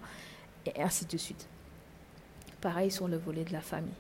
et 0.66 0.82
ainsi 0.82 1.06
de 1.06 1.18
suite. 1.18 1.48
Pareil 2.62 2.92
sur 2.92 3.08
le 3.08 3.18
volet 3.18 3.44
de 3.44 3.54
la 3.54 3.62
famille. 3.62 3.94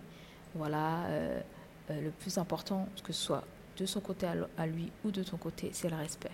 Voilà, 0.53 1.05
euh, 1.05 1.41
le 1.89 2.11
plus 2.11 2.37
important, 2.37 2.87
que 3.03 3.13
ce 3.13 3.21
soit 3.21 3.43
de 3.77 3.85
son 3.85 3.99
côté 3.99 4.27
à 4.57 4.67
lui 4.67 4.91
ou 5.03 5.11
de 5.11 5.23
ton 5.23 5.37
côté, 5.37 5.69
c'est 5.73 5.89
le 5.89 5.95
respect. 5.95 6.31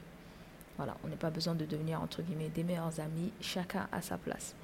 Voilà, 0.77 0.95
on 1.03 1.09
n'a 1.09 1.17
pas 1.17 1.29
besoin 1.29 1.55
de 1.55 1.65
devenir 1.65 2.01
entre 2.01 2.21
guillemets 2.21 2.49
des 2.49 2.63
meilleurs 2.63 2.99
amis, 2.99 3.31
chacun 3.41 3.87
à 3.91 4.01
sa 4.01 4.17
place. 4.17 4.55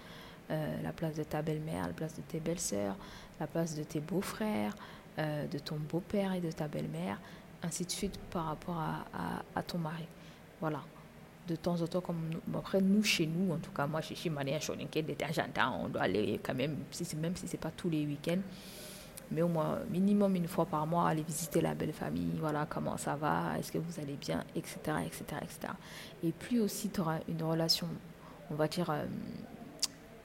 Euh, 0.50 0.82
la 0.84 0.94
place 0.94 1.16
de 1.16 1.24
ta 1.24 1.42
belle-mère, 1.42 1.88
la 1.88 1.94
place 1.94 2.16
de 2.16 2.22
tes 2.22 2.40
belles-sœurs, 2.40 2.96
la 3.40 3.48
place 3.48 3.76
de 3.76 3.84
tes 3.84 4.00
beaux-frères, 4.00 4.76
euh, 5.18 5.48
de 5.48 5.60
ton 5.60 5.76
beau-père 5.76 6.34
et 6.34 6.40
de 6.40 6.52
ta 6.52 6.68
belle-mère, 6.68 7.20
ainsi 7.64 7.84
de 7.84 7.92
suite 7.92 8.18
par 8.30 8.46
rapport 8.46 8.78
à, 8.78 9.64
ton 9.64 9.80
mari. 9.80 10.06
Voilà. 10.62 10.82
De 11.48 11.56
temps 11.56 11.82
en 11.82 11.88
temps, 11.88 12.02
comme 12.02 12.30
après 12.56 12.80
nous, 12.80 13.04
chez 13.04 13.26
nous, 13.26 13.54
en 13.54 13.58
tout 13.58 13.72
cas 13.72 13.88
moi, 13.88 14.02
chez 14.02 14.16
temps, 14.16 15.82
on 15.84 15.90
doit 15.90 16.04
aller 16.04 16.40
quand 16.44 16.56
même, 16.56 16.78
même 17.18 17.36
si 17.36 17.48
ce 17.48 17.54
n'est 17.54 17.60
pas 17.60 17.72
tous 17.72 17.90
les 17.90 18.06
week-ends, 18.06 18.42
mais 19.32 19.42
au 19.42 19.48
moins 19.48 19.80
minimum 19.90 20.36
une 20.36 20.48
fois 20.48 20.66
par 20.66 20.86
mois, 20.88 21.10
aller 21.10 21.24
visiter 21.24 21.62
la 21.62 21.74
belle 21.74 21.94
famille, 21.94 22.32
voilà 22.40 22.66
comment 22.70 22.98
ça 22.98 23.16
va, 23.16 23.58
est-ce 23.58 23.72
que 23.72 23.78
vous 23.78 24.00
allez 24.00 24.16
bien, 24.16 24.44
etc. 24.56 24.78
etc., 25.06 25.24
etc. 25.42 25.74
Et 26.24 26.32
plus 26.32 26.60
aussi 26.60 26.90
tu 26.90 27.02
auras 27.02 27.20
une 27.28 27.44
relation, 27.44 27.88
on 28.52 28.56
va 28.56 28.68
dire, 28.68 28.90
euh, 28.90 29.06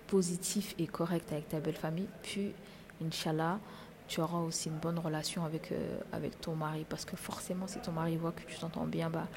positive 0.07 0.75
et 0.79 0.87
correcte 0.87 1.33
avec 1.33 1.49
ta 1.49 1.61
belle 1.61 1.77
famille, 1.77 2.09
puis, 2.23 2.53
Inch'Allah, 3.03 3.59
tu 4.11 4.21
auras 4.21 4.41
aussi 4.41 4.69
une 4.69 4.79
bonne 4.79 4.99
relation 4.99 5.45
avec, 5.45 5.71
euh, 5.71 6.01
avec 6.13 6.41
ton 6.41 6.57
mari. 6.57 6.85
Parce 6.89 7.05
que 7.05 7.15
forcément, 7.15 7.69
si 7.69 7.79
ton 7.79 7.93
mari 7.93 8.17
voit 8.17 8.33
que 8.33 8.43
tu 8.43 8.59
t'entends 8.59 8.85
bien 8.85 9.09
bah, 9.09 9.29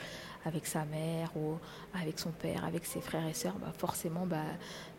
avec 0.45 0.65
sa 0.65 0.83
mère 0.83 1.29
ou 1.37 1.59
avec 1.93 2.17
son 2.19 2.31
père, 2.31 2.65
avec 2.65 2.83
ses 2.83 2.99
frères 2.99 3.27
et 3.27 3.35
sœurs, 3.35 3.53
bah, 3.59 3.71
forcément, 3.77 4.25
bah, 4.25 4.41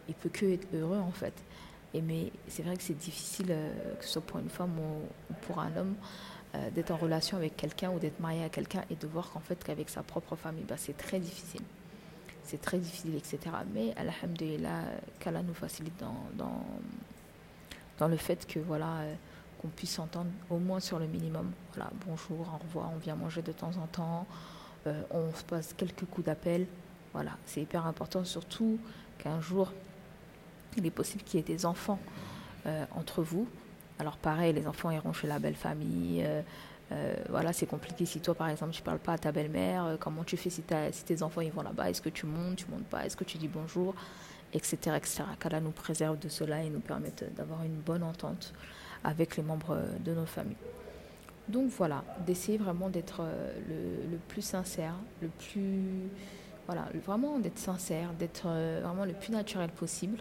il 0.08 0.14
peut 0.14 0.28
que 0.28 0.46
être 0.46 0.68
heureux 0.72 1.00
en 1.00 1.10
fait 1.10 1.34
mais 2.02 2.32
c'est 2.48 2.62
vrai 2.62 2.76
que 2.76 2.82
c'est 2.82 2.98
difficile, 2.98 3.46
euh, 3.50 3.94
que 3.98 4.04
ce 4.04 4.12
soit 4.12 4.22
pour 4.22 4.40
une 4.40 4.48
femme 4.48 4.72
ou, 4.78 5.34
pour 5.42 5.60
un 5.60 5.74
homme, 5.76 5.94
euh, 6.54 6.70
d'être 6.70 6.90
en 6.90 6.96
relation 6.96 7.36
avec 7.36 7.56
quelqu'un 7.56 7.90
ou 7.90 7.98
d'être 7.98 8.20
marié 8.20 8.44
à 8.44 8.48
quelqu'un 8.48 8.82
et 8.90 8.96
de 8.96 9.06
voir 9.06 9.30
qu'en 9.30 9.40
fait 9.40 9.62
qu'avec 9.62 9.88
sa 9.88 10.02
propre 10.02 10.36
famille, 10.36 10.64
bah, 10.64 10.76
c'est 10.76 10.96
très 10.96 11.20
difficile. 11.20 11.62
C'est 12.42 12.60
très 12.60 12.78
difficile, 12.78 13.14
etc. 13.14 13.38
Mais 13.72 13.94
alhamdulillah, 13.96 14.82
qu'Allah 15.20 15.42
nous 15.42 15.54
facilite 15.54 15.98
dans, 15.98 16.44
dans, 17.98 18.08
le 18.08 18.16
fait 18.16 18.46
que 18.46 18.58
voilà 18.58 18.98
euh, 18.98 19.14
qu'on 19.62 19.68
puisse 19.68 19.92
s'entendre 19.92 20.30
au 20.50 20.58
moins 20.58 20.80
sur 20.80 20.98
le 20.98 21.06
minimum. 21.06 21.52
Bonjour, 22.06 22.40
au 22.40 22.66
revoir, 22.66 22.90
on 22.94 22.98
vient 22.98 23.14
manger 23.14 23.40
de 23.40 23.52
temps 23.52 23.72
en 23.82 23.86
temps, 23.86 24.26
on 24.84 25.32
se 25.34 25.42
passe 25.44 25.72
quelques 25.72 26.04
coups 26.04 26.26
d'appel. 26.26 26.66
Voilà, 27.14 27.30
c'est 27.46 27.62
hyper 27.62 27.86
important, 27.86 28.24
surtout 28.24 28.78
qu'un 29.18 29.40
jour, 29.40 29.72
il 30.76 30.86
est 30.86 30.90
possible 30.90 31.22
qu'il 31.22 31.38
y 31.38 31.42
ait 31.42 31.46
des 31.46 31.66
enfants 31.66 31.98
euh, 32.66 32.84
entre 32.96 33.22
vous. 33.22 33.46
Alors 33.98 34.16
pareil, 34.16 34.54
les 34.54 34.66
enfants 34.66 34.90
iront 34.90 35.12
chez 35.12 35.26
la 35.26 35.38
belle 35.38 35.54
famille. 35.54 36.22
Euh, 36.24 36.40
euh, 36.92 37.14
voilà, 37.28 37.52
c'est 37.52 37.66
compliqué. 37.66 38.06
Si 38.06 38.20
toi, 38.20 38.34
par 38.34 38.48
exemple, 38.48 38.72
tu 38.72 38.82
parles 38.82 38.98
pas 38.98 39.12
à 39.12 39.18
ta 39.18 39.32
belle-mère, 39.32 39.98
comment 40.00 40.24
tu 40.24 40.36
fais 40.36 40.50
si, 40.50 40.62
tes 40.62 41.22
enfants 41.22 41.42
vont 41.52 41.62
là-bas? 41.62 41.90
Est-ce 41.90 42.00
que 42.00 42.08
tu 42.08 42.24
montes, 42.24 42.56
tu 42.56 42.66
montes 42.70 42.86
pas? 42.86 43.04
Est-ce 43.04 43.16
que 43.16 43.24
tu 43.24 43.36
dis 43.36 43.48
bonjour? 43.48 43.94
Etc. 44.54 44.76
etc. 44.96 45.24
Qu'Allah 45.38 45.60
nous 45.60 45.72
préserve 45.72 46.18
de 46.18 46.28
cela 46.28 46.62
et 46.62 46.70
nous 46.70 46.80
permette 46.80 47.34
d'avoir 47.34 47.64
une 47.64 47.76
bonne 47.76 48.02
entente 48.02 48.54
avec 49.02 49.36
les 49.36 49.42
membres 49.42 49.78
de 50.04 50.14
nos 50.14 50.26
familles. 50.26 50.56
Donc 51.48 51.68
voilà, 51.70 52.02
d'essayer 52.26 52.56
vraiment 52.56 52.88
d'être 52.88 53.20
le, 53.68 54.10
le, 54.10 54.16
plus 54.28 54.42
sincère, 54.42 54.94
le 55.20 55.28
plus. 55.28 56.08
Voilà, 56.66 56.88
vraiment 57.04 57.38
d'être 57.38 57.58
sincère, 57.58 58.12
d'être 58.18 58.46
vraiment 58.82 59.04
le 59.04 59.12
plus 59.12 59.32
naturel 59.32 59.68
possible. 59.68 60.18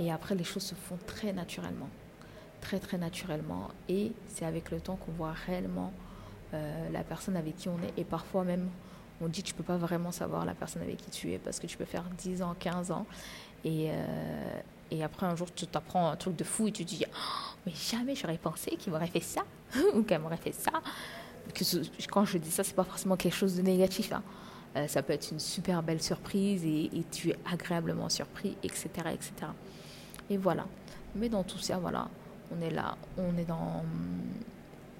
Et 0.00 0.10
après, 0.10 0.34
les 0.34 0.44
choses 0.44 0.62
se 0.62 0.74
font 0.74 0.98
très 1.06 1.32
naturellement. 1.32 1.88
Très, 2.62 2.78
très 2.78 2.96
naturellement. 2.96 3.68
Et 3.88 4.12
c'est 4.26 4.46
avec 4.46 4.70
le 4.70 4.80
temps 4.80 4.96
qu'on 4.96 5.12
voit 5.12 5.32
réellement 5.46 5.92
euh, 6.54 6.90
la 6.90 7.04
personne 7.04 7.36
avec 7.36 7.56
qui 7.56 7.68
on 7.68 7.76
est. 7.78 8.00
Et 8.00 8.04
parfois 8.04 8.42
même, 8.44 8.68
on 9.20 9.28
dit 9.28 9.42
tu 9.42 9.52
ne 9.52 9.58
peux 9.58 9.64
pas 9.64 9.76
vraiment 9.76 10.10
savoir 10.10 10.46
la 10.46 10.54
personne 10.54 10.82
avec 10.82 10.96
qui 10.96 11.10
tu 11.10 11.32
es 11.32 11.38
parce 11.38 11.60
que 11.60 11.66
tu 11.66 11.76
peux 11.76 11.84
faire 11.84 12.04
10 12.18 12.42
ans, 12.42 12.56
15 12.58 12.90
ans. 12.90 13.06
Et, 13.64 13.90
euh, 13.90 14.60
et 14.90 15.04
après, 15.04 15.26
un 15.26 15.36
jour, 15.36 15.52
tu 15.54 15.66
t'apprends 15.66 16.08
un 16.08 16.16
truc 16.16 16.34
de 16.34 16.44
fou 16.44 16.68
et 16.68 16.72
tu 16.72 16.84
te 16.84 16.88
dis 16.88 17.04
oh, 17.06 17.56
Mais 17.66 17.72
jamais 17.72 18.14
j'aurais 18.14 18.38
pensé 18.38 18.70
qu'il 18.76 18.92
m'aurait 18.92 19.06
fait 19.06 19.20
ça 19.20 19.42
ou 19.94 20.02
qu'elle 20.02 20.22
m'aurait 20.22 20.38
fait 20.38 20.54
ça. 20.54 20.72
Quand 22.10 22.24
je 22.24 22.38
dis 22.38 22.50
ça, 22.50 22.64
c'est 22.64 22.74
pas 22.74 22.84
forcément 22.84 23.16
quelque 23.16 23.36
chose 23.36 23.54
de 23.56 23.62
négatif. 23.62 24.12
Hein. 24.12 24.22
Euh, 24.76 24.86
ça 24.86 25.02
peut 25.02 25.12
être 25.12 25.30
une 25.32 25.40
super 25.40 25.82
belle 25.82 26.00
surprise 26.00 26.64
et, 26.64 26.84
et, 26.84 27.04
tu 27.10 27.30
es 27.30 27.36
agréablement 27.50 28.08
surpris, 28.08 28.56
etc. 28.62 28.88
etc. 29.12 29.32
Et 30.30 30.36
voilà. 30.36 30.66
Mais 31.14 31.28
dans 31.28 31.42
tout 31.42 31.58
ça, 31.58 31.78
voilà, 31.78 32.08
on 32.56 32.60
est 32.62 32.70
là, 32.70 32.96
on 33.18 33.36
est 33.36 33.44
dans, 33.44 33.84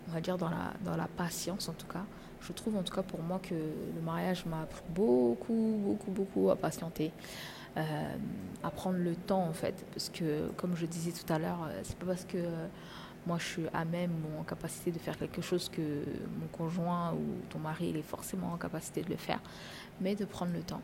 on 0.08 0.12
va 0.12 0.20
dire, 0.20 0.37
dans 0.37 0.50
la, 0.50 0.75
dans 0.84 0.96
la 0.96 1.06
patience 1.06 1.68
en 1.68 1.72
tout 1.72 1.87
cas. 1.87 2.04
Je 2.40 2.52
trouve 2.52 2.76
en 2.76 2.82
tout 2.82 2.94
cas 2.94 3.02
pour 3.02 3.22
moi 3.22 3.38
que 3.42 3.54
le 3.54 4.00
mariage 4.04 4.44
m'a 4.46 4.62
appris 4.62 4.82
beaucoup, 4.88 5.78
beaucoup, 5.84 6.10
beaucoup 6.10 6.50
à 6.50 6.56
patienter. 6.56 7.12
Euh, 7.76 8.16
à 8.64 8.70
prendre 8.70 8.99
le 8.99 9.14
temps 9.14 9.44
en 9.44 9.52
fait. 9.52 9.87
Parce 9.92 10.08
que, 10.08 10.49
comme 10.56 10.75
je 10.76 10.87
disais 10.87 11.12
tout 11.12 11.32
à 11.32 11.38
l'heure, 11.38 11.68
euh, 11.68 11.80
c'est 11.84 11.96
pas 11.96 12.06
parce 12.06 12.25
que 12.25 12.37
euh, 12.37 12.66
moi 13.28 13.38
je 13.38 13.44
suis 13.44 13.62
à 13.72 13.84
même 13.84 14.10
ou 14.10 14.40
en 14.40 14.42
capacité 14.42 14.90
de 14.90 14.99
faire 14.99 15.16
quelque 15.16 15.40
chose 15.40 15.68
que 15.68 15.80
mon 15.80 16.49
conjoint 16.50 17.12
ou 17.12 17.20
ton 17.49 17.60
mari 17.60 17.90
il 17.90 17.96
est 17.96 18.02
forcément 18.02 18.52
en 18.52 18.56
capacité 18.56 19.02
de 19.02 19.10
le 19.10 19.16
faire, 19.16 19.40
mais 20.00 20.16
de 20.16 20.25
prendre 20.25 20.52
le 20.52 20.62
temps 20.62 20.82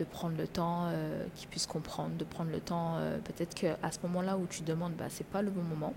de 0.00 0.04
prendre 0.04 0.36
le 0.36 0.48
temps 0.48 0.86
euh, 0.86 1.26
qu'ils 1.36 1.48
puissent 1.48 1.66
comprendre, 1.66 2.16
de 2.16 2.24
prendre 2.24 2.50
le 2.50 2.60
temps, 2.60 2.96
euh, 2.96 3.18
peut-être 3.18 3.54
qu'à 3.54 3.90
ce 3.92 3.98
moment-là 4.04 4.38
où 4.38 4.46
tu 4.46 4.62
demandes, 4.62 4.94
bah, 4.94 5.04
c'est 5.10 5.26
pas 5.26 5.42
le 5.42 5.50
bon 5.50 5.62
moment, 5.62 5.92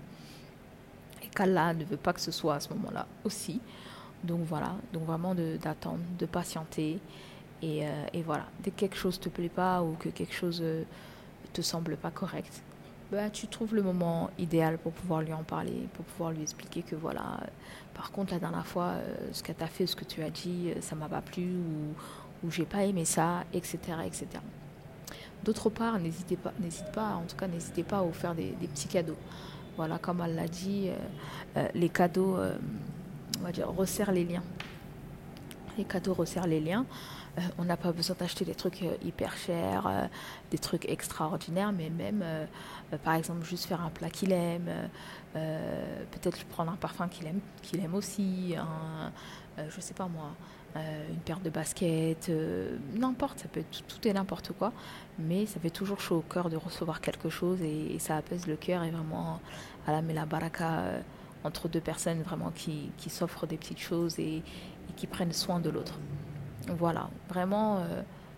et 1.22 1.28
qu'Allah 1.28 1.72
ne 1.72 1.84
veut 1.84 1.96
pas 1.96 2.12
que 2.12 2.20
ce 2.20 2.30
soit 2.30 2.56
à 2.56 2.60
ce 2.60 2.68
moment-là 2.74 3.06
aussi. 3.24 3.60
Donc 4.22 4.40
voilà, 4.44 4.76
donc 4.92 5.04
vraiment 5.04 5.34
d'attendre, 5.34 6.00
de, 6.18 6.26
patienter, 6.26 6.98
et, 7.62 7.86
euh, 7.86 8.06
et, 8.12 8.22
voilà, 8.22 8.44
dès 8.62 8.70
que 8.70 8.76
quelque 8.76 8.96
chose 8.96 9.18
te 9.18 9.30
plaît 9.30 9.48
pas 9.48 9.82
ou 9.82 9.94
que 9.94 10.10
quelque 10.10 10.34
chose 10.34 10.62
te 11.54 11.62
semble 11.62 11.96
pas 11.96 12.10
correct, 12.10 12.62
bah, 13.10 13.30
tu 13.30 13.46
trouves 13.46 13.74
le 13.74 13.82
moment 13.82 14.30
idéal 14.38 14.76
pour 14.76 14.92
pouvoir 14.92 15.22
lui 15.22 15.32
en 15.32 15.44
parler, 15.44 15.88
pour 15.94 16.04
pouvoir 16.04 16.32
lui 16.32 16.42
expliquer 16.42 16.82
que 16.82 16.94
voilà, 16.94 17.40
par 17.94 18.12
contre 18.12 18.34
la 18.34 18.38
dernière 18.38 18.66
fois, 18.66 18.96
ce 19.32 19.42
que 19.42 19.52
tu 19.52 19.62
as 19.62 19.66
fait, 19.66 19.86
ce 19.86 19.96
que 19.96 20.04
tu 20.04 20.22
as 20.22 20.30
dit, 20.30 20.72
ça 20.80 20.94
m'a 20.94 21.08
pas 21.08 21.22
plu 21.22 21.44
ou 21.44 21.94
ou 22.44 22.50
j'ai 22.50 22.66
pas 22.66 22.84
aimé 22.84 23.04
ça, 23.04 23.44
etc. 23.52 23.78
etc. 24.04 24.26
D'autre 25.44 25.68
part, 25.68 25.98
n'hésitez 25.98 26.36
pas, 26.36 26.52
n'hésite 26.60 26.90
pas, 26.92 27.16
en 27.16 27.22
tout 27.22 27.36
cas, 27.36 27.46
n'hésitez 27.46 27.82
pas 27.82 27.98
à 27.98 28.02
vous 28.02 28.12
faire 28.12 28.34
des, 28.34 28.52
petits 28.60 28.88
cadeaux. 28.88 29.16
Voilà, 29.76 29.98
comme 29.98 30.22
elle 30.24 30.34
l'a 30.34 30.48
dit, 30.48 30.88
euh, 30.88 30.96
euh, 31.58 31.68
les 31.74 31.90
cadeaux, 31.90 32.36
euh, 32.36 32.56
on 33.40 33.42
va 33.42 33.52
dire, 33.52 33.68
resserrent 33.68 34.12
les 34.12 34.24
liens. 34.24 34.42
Les 35.76 35.84
cadeaux 35.84 36.14
resserrent 36.14 36.46
les 36.46 36.60
liens. 36.60 36.86
on 37.58 37.64
n'a 37.64 37.76
pas 37.76 37.92
besoin 37.92 38.16
d'acheter 38.18 38.44
des 38.44 38.54
trucs 38.54 38.84
hyper 39.04 39.36
chers, 39.36 40.08
des 40.52 40.58
trucs 40.58 40.88
extraordinaires, 40.88 41.72
mais 41.72 41.90
même, 41.90 42.24
par 43.02 43.14
exemple, 43.14 43.44
juste 43.44 43.64
faire 43.64 43.82
un 43.82 43.90
plat 43.90 44.08
qu'il 44.08 44.30
aime, 44.30 44.70
peut-être 45.32 46.44
prendre 46.44 46.70
un 46.70 46.76
parfum 46.76 47.08
qu'il 47.08 47.26
aime, 47.26 47.40
qu'il 47.60 47.80
aime 47.80 47.96
aussi, 47.96 48.54
un, 48.56 49.10
je 49.68 49.80
sais 49.80 49.94
pas 49.94 50.06
moi, 50.06 50.30
une 50.76 51.20
paire 51.20 51.40
de 51.40 51.50
baskets, 51.50 52.28
euh, 52.28 52.76
n'importe, 52.94 53.38
ça 53.38 53.48
peut 53.48 53.60
être 53.60 53.86
tout 53.86 54.08
et 54.08 54.12
n'importe 54.12 54.52
quoi, 54.58 54.72
mais 55.18 55.46
ça 55.46 55.60
fait 55.60 55.70
toujours 55.70 56.00
chaud 56.00 56.16
au 56.16 56.22
cœur 56.22 56.50
de 56.50 56.56
recevoir 56.56 57.00
quelque 57.00 57.28
chose 57.28 57.62
et, 57.62 57.96
ça 58.00 58.16
apaise 58.16 58.46
le 58.46 58.56
cœur 58.56 58.82
et 58.82 58.90
vraiment 58.90 59.40
à 59.86 59.92
la 59.92 60.02
la 60.02 60.26
baraka 60.26 60.80
euh, 60.80 61.00
entre 61.44 61.68
deux 61.68 61.80
personnes 61.80 62.22
vraiment 62.22 62.50
qui, 62.50 62.90
qui 62.96 63.08
s'offrent 63.08 63.46
des 63.46 63.56
petites 63.56 63.78
choses 63.78 64.18
et, 64.18 64.42
qui 64.96 65.06
prennent 65.06 65.32
soin 65.32 65.60
de 65.60 65.70
l'autre. 65.70 65.98
Voilà, 66.68 67.08
vraiment, 67.28 67.84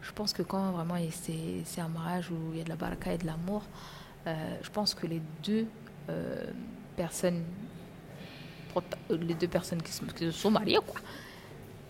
je 0.01 0.11
pense 0.13 0.33
que 0.33 0.43
quand 0.43 0.71
vraiment 0.71 0.95
c'est 1.11 1.81
un 1.81 1.89
mariage 1.89 2.31
où 2.31 2.53
il 2.53 2.59
y 2.59 2.61
a 2.61 2.65
de 2.65 2.69
la 2.69 2.77
baraka 2.77 3.13
et 3.13 3.19
de 3.19 3.27
l'amour, 3.27 3.63
je 4.27 4.71
pense 4.73 4.95
que 4.95 5.07
les 5.07 5.21
deux 5.45 5.67
personnes 6.97 7.43
les 9.11 9.35
deux 9.35 9.49
personnes 9.49 9.83
qui 9.83 9.93
se, 9.93 10.31
sont 10.31 10.51
mariées, 10.51 10.79
quoi. 10.87 11.01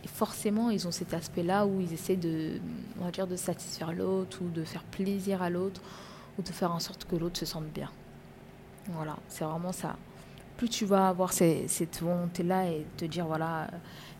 Et 0.06 0.08
forcément, 0.08 0.70
ils 0.70 0.86
ont 0.86 0.92
cet 0.92 1.14
aspect-là 1.14 1.66
où 1.66 1.80
ils 1.80 1.92
essaient 1.92 2.14
de, 2.14 2.60
on 3.00 3.04
va 3.06 3.10
dire, 3.10 3.26
de 3.26 3.34
satisfaire 3.34 3.92
l'autre 3.92 4.38
ou 4.40 4.48
de 4.50 4.62
faire 4.62 4.84
plaisir 4.84 5.42
à 5.42 5.50
l'autre 5.50 5.80
ou 6.38 6.42
de 6.42 6.48
faire 6.48 6.70
en 6.70 6.78
sorte 6.78 7.06
que 7.06 7.16
l'autre 7.16 7.40
se 7.40 7.44
sente 7.44 7.66
bien. 7.66 7.90
Voilà, 8.90 9.16
c'est 9.26 9.44
vraiment 9.44 9.72
ça. 9.72 9.96
Plus 10.56 10.68
tu 10.68 10.84
vas 10.84 11.08
avoir 11.08 11.32
cette 11.32 12.00
volonté-là 12.00 12.68
et 12.68 12.86
te 12.96 13.04
dire, 13.04 13.26
voilà, 13.26 13.66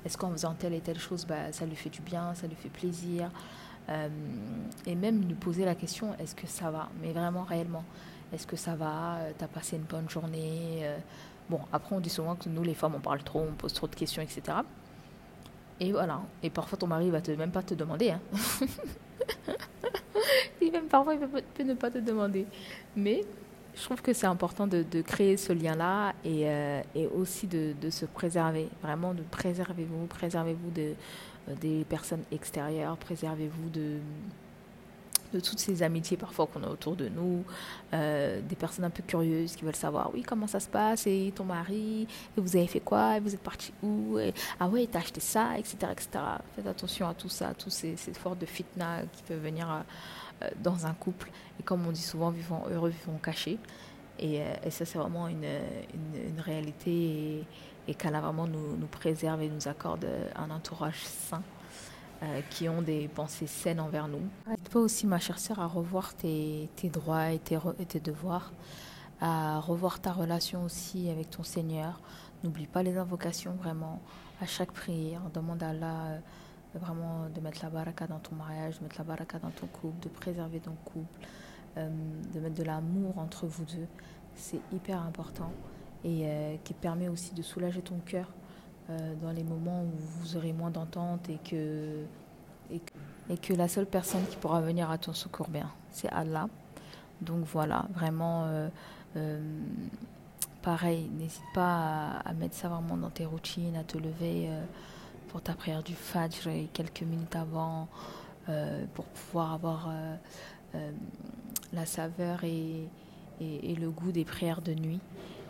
est-ce 0.04 0.18
qu'en 0.18 0.32
faisant 0.32 0.54
telle 0.54 0.74
et 0.74 0.80
telle 0.80 0.98
chose, 0.98 1.24
bah, 1.24 1.52
ça 1.52 1.64
lui 1.64 1.76
fait 1.76 1.88
du 1.88 2.00
bien, 2.00 2.34
ça 2.34 2.48
lui 2.48 2.56
fait 2.56 2.68
plaisir? 2.68 3.30
Euh, 3.88 4.08
et 4.86 4.96
même 4.96 5.22
lui 5.22 5.34
poser 5.34 5.64
la 5.64 5.76
question, 5.76 6.16
est-ce 6.18 6.34
que 6.34 6.48
ça 6.48 6.68
va? 6.72 6.88
Mais 7.00 7.12
vraiment, 7.12 7.44
réellement, 7.44 7.84
est-ce 8.32 8.44
que 8.44 8.56
ça 8.56 8.74
va? 8.74 9.18
T'as 9.38 9.46
passé 9.46 9.76
une 9.76 9.84
bonne 9.84 10.10
journée? 10.10 10.80
Euh, 10.82 10.98
Bon, 11.48 11.60
après, 11.72 11.94
on 11.94 12.00
dit 12.00 12.10
souvent 12.10 12.34
que 12.34 12.48
nous, 12.48 12.64
les 12.64 12.74
femmes, 12.74 12.94
on 12.96 13.00
parle 13.00 13.22
trop, 13.22 13.40
on 13.40 13.54
pose 13.54 13.72
trop 13.72 13.86
de 13.86 13.94
questions, 13.94 14.20
etc. 14.20 14.58
Et 15.80 15.92
voilà. 15.92 16.20
Et 16.42 16.50
parfois, 16.50 16.78
ton 16.78 16.86
mari 16.86 17.10
va 17.10 17.20
te, 17.20 17.30
même 17.32 17.50
pas 17.50 17.62
te 17.62 17.74
demander. 17.74 18.10
Hein. 18.10 18.20
Et 20.60 20.70
même 20.70 20.86
parfois, 20.86 21.14
il 21.14 21.20
peut, 21.20 21.62
ne 21.62 21.74
pas 21.74 21.90
te 21.90 21.98
demander. 21.98 22.46
Mais 22.96 23.24
je 23.74 23.82
trouve 23.82 24.00
que 24.00 24.12
c'est 24.12 24.26
important 24.26 24.66
de, 24.66 24.84
créer 25.02 25.36
ce 25.36 25.52
lien-là 25.52 26.14
et, 26.24 26.48
euh, 26.48 26.82
aussi 27.14 27.46
de, 27.46 27.74
se 27.90 28.06
préserver. 28.06 28.68
Vraiment, 28.82 29.12
de 29.12 29.22
préservez-vous. 29.22 30.06
Préservez-vous 30.06 30.70
de, 30.70 30.94
des 31.60 31.84
personnes 31.84 32.24
extérieures. 32.32 32.96
Préservez-vous 32.96 33.68
de 33.68 33.98
toutes 35.40 35.58
ces 35.58 35.82
amitiés 35.82 36.16
parfois 36.16 36.46
qu'on 36.46 36.62
a 36.62 36.68
autour 36.68 36.96
de 36.96 37.08
nous, 37.08 37.44
euh, 37.94 38.40
des 38.40 38.56
personnes 38.56 38.84
un 38.84 38.90
peu 38.90 39.02
curieuses 39.02 39.56
qui 39.56 39.64
veulent 39.64 39.76
savoir, 39.76 40.10
oui, 40.12 40.22
comment 40.22 40.46
ça 40.46 40.60
se 40.60 40.68
passe, 40.68 41.06
et 41.06 41.32
ton 41.34 41.44
mari, 41.44 42.06
et 42.36 42.40
vous 42.40 42.56
avez 42.56 42.66
fait 42.66 42.80
quoi, 42.80 43.16
et 43.16 43.20
vous 43.20 43.34
êtes 43.34 43.42
parti 43.42 43.72
où, 43.82 44.18
et, 44.18 44.32
ah 44.60 44.68
ouais, 44.68 44.88
t'as 44.90 45.00
acheté 45.00 45.20
ça, 45.20 45.58
etc., 45.58 45.76
etc. 45.92 46.08
Faites 46.54 46.66
attention 46.66 47.08
à 47.08 47.14
tout 47.14 47.28
ça, 47.28 47.48
à 47.48 47.54
tous 47.54 47.70
ces, 47.70 47.96
ces 47.96 48.12
de 48.12 48.46
fitna 48.46 49.02
qui 49.12 49.22
peuvent 49.22 49.42
venir 49.42 49.84
euh, 50.42 50.48
dans 50.62 50.86
un 50.86 50.94
couple. 50.94 51.30
Et 51.60 51.62
comme 51.62 51.86
on 51.86 51.92
dit 51.92 52.02
souvent, 52.02 52.30
vivant 52.30 52.64
heureux, 52.70 52.90
vivant 52.90 53.18
cachés. 53.22 53.58
Et, 54.18 54.40
euh, 54.42 54.70
ça, 54.70 54.84
c'est 54.84 54.98
vraiment 54.98 55.28
une, 55.28 55.44
une, 55.44 56.40
réalité 56.40 56.90
et, 56.90 57.46
et 57.88 57.92
vraiment 57.94 58.46
nous, 58.46 58.76
nous 58.76 58.86
préserve 58.86 59.42
et 59.42 59.48
nous 59.48 59.68
accorde 59.68 60.06
un 60.34 60.50
entourage 60.50 61.02
sain. 61.04 61.42
Euh, 62.22 62.40
qui 62.48 62.66
ont 62.66 62.80
des 62.80 63.08
pensées 63.08 63.46
saines 63.46 63.78
envers 63.78 64.08
nous. 64.08 64.22
N'hésite 64.48 64.74
aussi, 64.76 65.06
ma 65.06 65.18
chère 65.18 65.38
sœur, 65.38 65.60
à 65.60 65.66
revoir 65.66 66.14
tes, 66.14 66.70
droits 66.84 67.30
et 67.30 67.38
tes, 67.38 68.00
devoirs, 68.00 68.54
à 69.20 69.60
revoir 69.60 70.00
ta 70.00 70.12
relation 70.14 70.64
aussi 70.64 71.10
avec 71.10 71.28
ton 71.28 71.42
Seigneur. 71.42 72.00
N'oublie 72.42 72.66
pas 72.66 72.82
les 72.82 72.96
invocations, 72.96 73.52
vraiment, 73.56 74.00
à 74.40 74.46
chaque 74.46 74.72
prière. 74.72 75.20
Demande 75.34 75.62
à 75.62 75.68
Allah 75.68 76.06
euh, 76.06 76.18
vraiment 76.76 77.28
de 77.28 77.38
mettre 77.42 77.62
la 77.62 77.68
baraka 77.68 78.06
dans 78.06 78.18
ton 78.18 78.34
mariage, 78.34 78.78
de 78.78 78.84
mettre 78.84 78.96
la 78.96 79.04
baraka 79.04 79.38
dans 79.38 79.50
ton 79.50 79.66
couple, 79.66 80.00
de 80.02 80.08
préserver 80.08 80.60
ton 80.60 80.76
couple, 80.86 81.20
euh, 81.76 81.90
de 82.32 82.40
mettre 82.40 82.54
de 82.54 82.64
l'amour 82.64 83.18
entre 83.18 83.44
vous 83.46 83.66
deux. 83.66 83.88
C'est 84.34 84.60
hyper 84.72 85.02
important 85.02 85.52
et 86.04 86.60
qui 86.62 86.72
permet 86.72 87.08
aussi 87.08 87.34
de 87.34 87.42
soulager 87.42 87.82
ton 87.82 87.98
cœur 88.04 88.28
dans 88.88 89.32
les 89.32 89.42
moments 89.42 89.82
où 89.82 89.90
vous 90.20 90.36
aurez 90.36 90.52
moins 90.52 90.70
d'entente 90.70 91.28
et 91.28 91.38
que, 91.38 92.04
et 92.70 93.36
que, 93.36 93.52
la 93.52 93.68
seule 93.68 93.86
personne 93.86 94.24
qui 94.26 94.36
pourra 94.36 94.60
venir 94.60 94.90
à 94.90 94.98
ton 94.98 95.12
secours 95.12 95.48
bien, 95.48 95.70
c'est 95.90 96.08
Allah. 96.10 96.48
Donc 97.20 97.44
voilà, 97.46 97.86
vraiment, 97.94 98.44
euh, 98.44 98.68
euh, 99.16 99.40
pareil, 100.62 101.08
n'hésite 101.18 101.44
pas 101.54 102.20
à, 102.24 102.32
mettre 102.34 102.54
ça 102.54 102.68
vraiment 102.68 102.96
dans 102.96 103.10
tes 103.10 103.24
routines, 103.24 103.76
à 103.76 103.84
te 103.84 103.96
lever 103.96 104.48
euh, 104.48 104.62
pour 105.28 105.40
ta 105.40 105.54
prière 105.54 105.82
du 105.82 105.94
Fajr 105.94 106.68
quelques 106.72 107.02
minutes 107.02 107.36
avant, 107.36 107.88
euh, 108.48 108.84
pour 108.94 109.06
pouvoir 109.06 109.54
avoir 109.54 109.88
euh, 110.74 110.90
la 111.72 111.86
saveur 111.86 112.44
et, 112.44 112.88
et, 113.40 113.72
et, 113.72 113.74
le 113.74 113.90
goût 113.90 114.12
des 114.12 114.24
prières 114.24 114.60
de 114.60 114.74
nuit. 114.74 115.00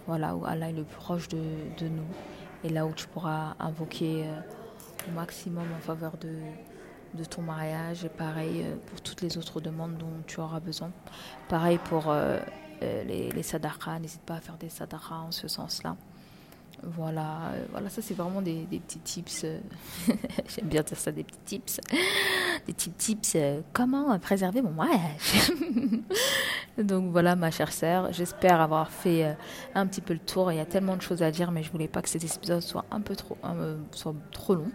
Voilà, 0.07 0.37
où 0.37 0.45
Allah 0.47 0.71
est 0.71 0.73
le 0.73 0.85
plus 0.85 0.97
proche 0.97 1.29
de, 1.29 1.43
de 1.79 1.89
nous 1.89 2.07
et 2.65 2.69
là 2.69 2.87
où 2.87 2.93
tu 2.93 3.07
pourras 3.07 3.55
invoquer 3.59 4.25
euh, 4.27 5.09
au 5.09 5.13
maximum 5.13 5.65
en 5.77 5.81
faveur 5.81 6.17
de, 6.19 7.25
ton 7.31 7.43
mariage 7.43 8.05
et 8.05 8.09
pareil 8.09 8.63
euh, 8.63 8.77
pour 8.87 9.01
toutes 9.01 9.23
les 9.23 9.39
autres 9.39 9.61
demandes 9.61 9.97
dont 9.97 10.23
tu 10.27 10.41
auras 10.41 10.61
besoin. 10.61 10.91
Pareil 11.49 11.79
pour 11.85 12.11
euh, 12.11 12.39
les, 12.81 13.31
les 13.31 13.43
sadakas, 13.43 13.99
n'hésite 13.99 14.23
pas 14.23 14.35
à 14.35 14.41
faire 14.41 14.57
des 14.57 14.69
sadakas 14.69 15.15
en 15.15 15.33
ce 15.33 15.49
sens-là. 15.49 15.97
Voilà, 16.83 17.53
voilà, 17.71 17.89
ça 17.89 18.03
c'est 18.03 18.13
vraiment 18.13 18.43
des, 18.43 18.67
des, 18.67 18.79
petits 18.81 18.99
tips. 18.99 19.47
J'aime 20.49 20.67
bien 20.67 20.83
dire 20.83 20.99
ça, 20.99 21.11
des 21.11 21.25
petits 21.25 21.61
tips. 21.61 21.81
Des 22.67 22.73
petits 22.73 22.91
tips. 22.91 23.37
comment 23.73 24.19
préserver 24.19 24.61
mon 24.61 24.73
mariage 24.73 25.53
Donc 26.79 27.11
voilà, 27.11 27.37
ma 27.37 27.51
chère 27.51 27.73
sœur, 27.73 28.13
j'espère 28.13 28.61
avoir 28.61 28.91
fait 28.91 29.25
euh, 29.25 29.33
un 29.75 29.87
petit 29.87 30.03
peu 30.03 30.13
le 30.13 30.19
tour. 30.19 30.53
Il 30.53 30.57
y 30.57 30.61
a 30.61 30.67
tellement 30.67 30.97
de 30.97 31.01
choses 31.03 31.23
à 31.23 31.31
dire, 31.31 31.51
mais 31.51 31.63
je 31.63 31.71
voulais 31.73 31.89
pas 31.89 32.03
que 32.03 32.09
cet 32.09 32.23
épisode 32.23 32.61
soit 32.61 32.85
un 32.91 33.01
peu 33.01 33.17
trop, 33.17 33.39
euh, 33.45 33.79
soit 33.93 34.15
trop 34.31 34.55
long. 34.57 34.71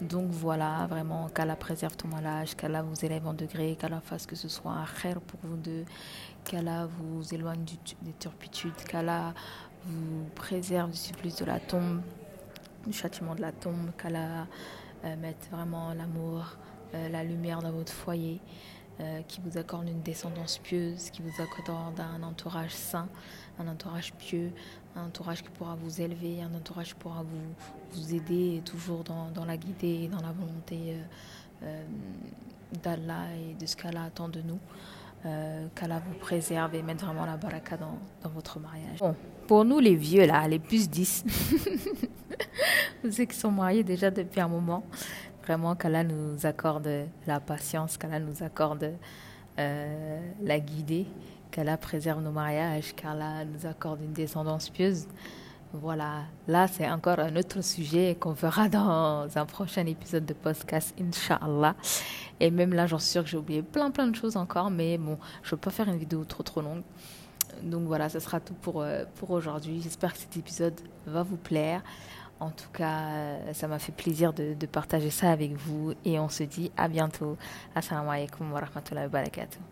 Donc 0.00 0.30
voilà, 0.30 0.86
vraiment, 0.88 1.28
qu'Allah 1.28 1.56
préserve 1.56 1.96
ton 1.96 2.08
mariage, 2.08 2.54
qu'Allah 2.56 2.82
vous 2.82 3.04
élève 3.04 3.26
en 3.26 3.32
degré, 3.32 3.76
qu'Allah 3.80 4.02
fasse 4.04 4.26
que 4.26 4.36
ce 4.36 4.48
soit 4.48 4.72
un 4.72 4.86
khair 5.00 5.20
pour 5.20 5.40
vous 5.44 5.56
deux, 5.56 5.84
qu'Allah 6.44 6.88
vous 6.98 7.32
éloigne 7.32 7.64
des 8.02 8.12
turpitudes, 8.18 8.76
qu'Allah 8.88 9.32
vous 9.86 10.24
préserve 10.34 10.90
du 10.90 10.96
supplice 10.96 11.36
de 11.36 11.44
la 11.44 11.60
tombe, 11.60 12.02
du 12.86 12.92
châtiment 12.92 13.34
de 13.34 13.40
la 13.40 13.52
tombe, 13.52 13.92
qu'Allah 13.96 14.46
euh, 15.04 15.16
mette 15.16 15.48
vraiment 15.50 15.94
l'amour, 15.94 16.40
euh, 16.40 16.73
la 17.10 17.24
lumière 17.24 17.60
dans 17.60 17.72
votre 17.72 17.92
foyer. 17.92 18.40
Euh, 19.00 19.22
qui 19.26 19.40
vous 19.44 19.58
accorde 19.58 19.88
une 19.88 20.02
descendance 20.02 20.58
pieuse, 20.58 21.10
qui 21.10 21.20
vous 21.20 21.42
accorde 21.42 21.98
un 21.98 22.22
entourage 22.22 22.70
sain, 22.70 23.08
un 23.58 23.66
entourage 23.66 24.12
pieux, 24.12 24.52
un 24.94 25.06
entourage 25.06 25.42
qui 25.42 25.48
pourra 25.48 25.74
vous 25.74 26.00
élever, 26.00 26.40
un 26.42 26.54
entourage 26.54 26.90
qui 26.90 27.00
pourra 27.00 27.24
vous, 27.24 27.54
vous 27.92 28.14
aider 28.14 28.62
toujours 28.64 29.02
dans, 29.02 29.44
la 29.44 29.56
guider 29.56 30.04
et 30.04 30.08
dans 30.08 30.20
la 30.20 30.30
volonté 30.30 30.76
euh, 30.76 31.02
euh, 31.64 31.84
d'Allah 32.84 33.34
et 33.34 33.54
de 33.54 33.66
ce 33.66 33.74
qu'Allah 33.74 34.04
attend 34.04 34.28
de 34.28 34.40
nous. 34.42 34.60
Euh, 35.26 35.66
qu'Allah 35.74 36.00
vous 36.06 36.14
préserve 36.14 36.76
et 36.76 36.82
mette 36.82 37.00
vraiment 37.00 37.26
la 37.26 37.36
baraka 37.36 37.76
dans, 37.76 37.98
votre 38.30 38.60
mariage. 38.60 39.00
Bon, 39.00 39.16
pour 39.48 39.64
nous 39.64 39.80
les 39.80 39.96
vieux 39.96 40.24
là, 40.24 40.46
les 40.46 40.60
plus 40.60 40.88
10, 40.88 41.24
ceux 43.10 43.24
qui 43.24 43.36
sont 43.36 43.50
mariés 43.50 43.82
déjà 43.82 44.10
depuis 44.12 44.40
un 44.40 44.48
moment, 44.48 44.84
Vraiment 45.46 45.74
qu'Allah 45.74 46.04
nous 46.04 46.46
accorde 46.46 46.88
la 47.26 47.38
patience, 47.38 47.98
qu'Allah 47.98 48.18
nous 48.18 48.42
accorde 48.42 48.92
euh, 49.58 50.20
la 50.42 50.58
guidée, 50.58 51.06
qu'Allah 51.50 51.76
préserve 51.76 52.22
nos 52.22 52.30
mariages, 52.30 52.94
qu'Allah 52.94 53.44
nous 53.44 53.66
accorde 53.66 54.00
une 54.00 54.14
descendance 54.14 54.70
pieuse. 54.70 55.06
Voilà, 55.74 56.22
là 56.48 56.66
c'est 56.66 56.88
encore 56.88 57.18
un 57.18 57.34
autre 57.36 57.60
sujet 57.60 58.16
qu'on 58.18 58.32
verra 58.32 58.68
dans 58.68 59.26
un 59.36 59.44
prochain 59.44 59.84
épisode 59.84 60.24
de 60.24 60.32
podcast, 60.32 60.94
Inch'Allah. 60.98 61.74
Et 62.40 62.50
même 62.50 62.72
là, 62.72 62.86
j'en 62.86 62.98
suis 62.98 63.10
sûre 63.10 63.24
que 63.24 63.28
j'ai 63.28 63.36
oublié 63.36 63.60
plein 63.60 63.90
plein 63.90 64.06
de 64.06 64.14
choses 64.14 64.36
encore, 64.36 64.70
mais 64.70 64.96
bon, 64.96 65.18
je 65.42 65.48
ne 65.48 65.50
veux 65.52 65.56
pas 65.58 65.70
faire 65.70 65.88
une 65.88 65.98
vidéo 65.98 66.24
trop 66.24 66.42
trop 66.42 66.62
longue. 66.62 66.82
Donc 67.62 67.82
voilà, 67.82 68.08
ce 68.08 68.18
sera 68.18 68.40
tout 68.40 68.54
pour, 68.54 68.82
euh, 68.82 69.04
pour 69.16 69.30
aujourd'hui. 69.30 69.80
J'espère 69.82 70.12
que 70.12 70.18
cet 70.18 70.36
épisode 70.36 70.80
va 71.06 71.22
vous 71.22 71.36
plaire. 71.36 71.82
En 72.44 72.50
tout 72.50 72.68
cas, 72.74 73.38
ça 73.54 73.68
m'a 73.68 73.78
fait 73.78 73.92
plaisir 73.92 74.34
de, 74.34 74.52
de, 74.52 74.66
partager 74.66 75.08
ça 75.08 75.30
avec 75.30 75.52
vous 75.52 75.94
et 76.04 76.18
on 76.18 76.28
se 76.28 76.42
dit 76.42 76.70
à 76.76 76.88
bientôt. 76.88 77.38
Assalamu 77.74 78.10
alaikum 78.10 78.52
wa 78.52 78.60
rahmatullahi 78.60 79.06
wa 79.06 79.10
barakatuh. 79.10 79.64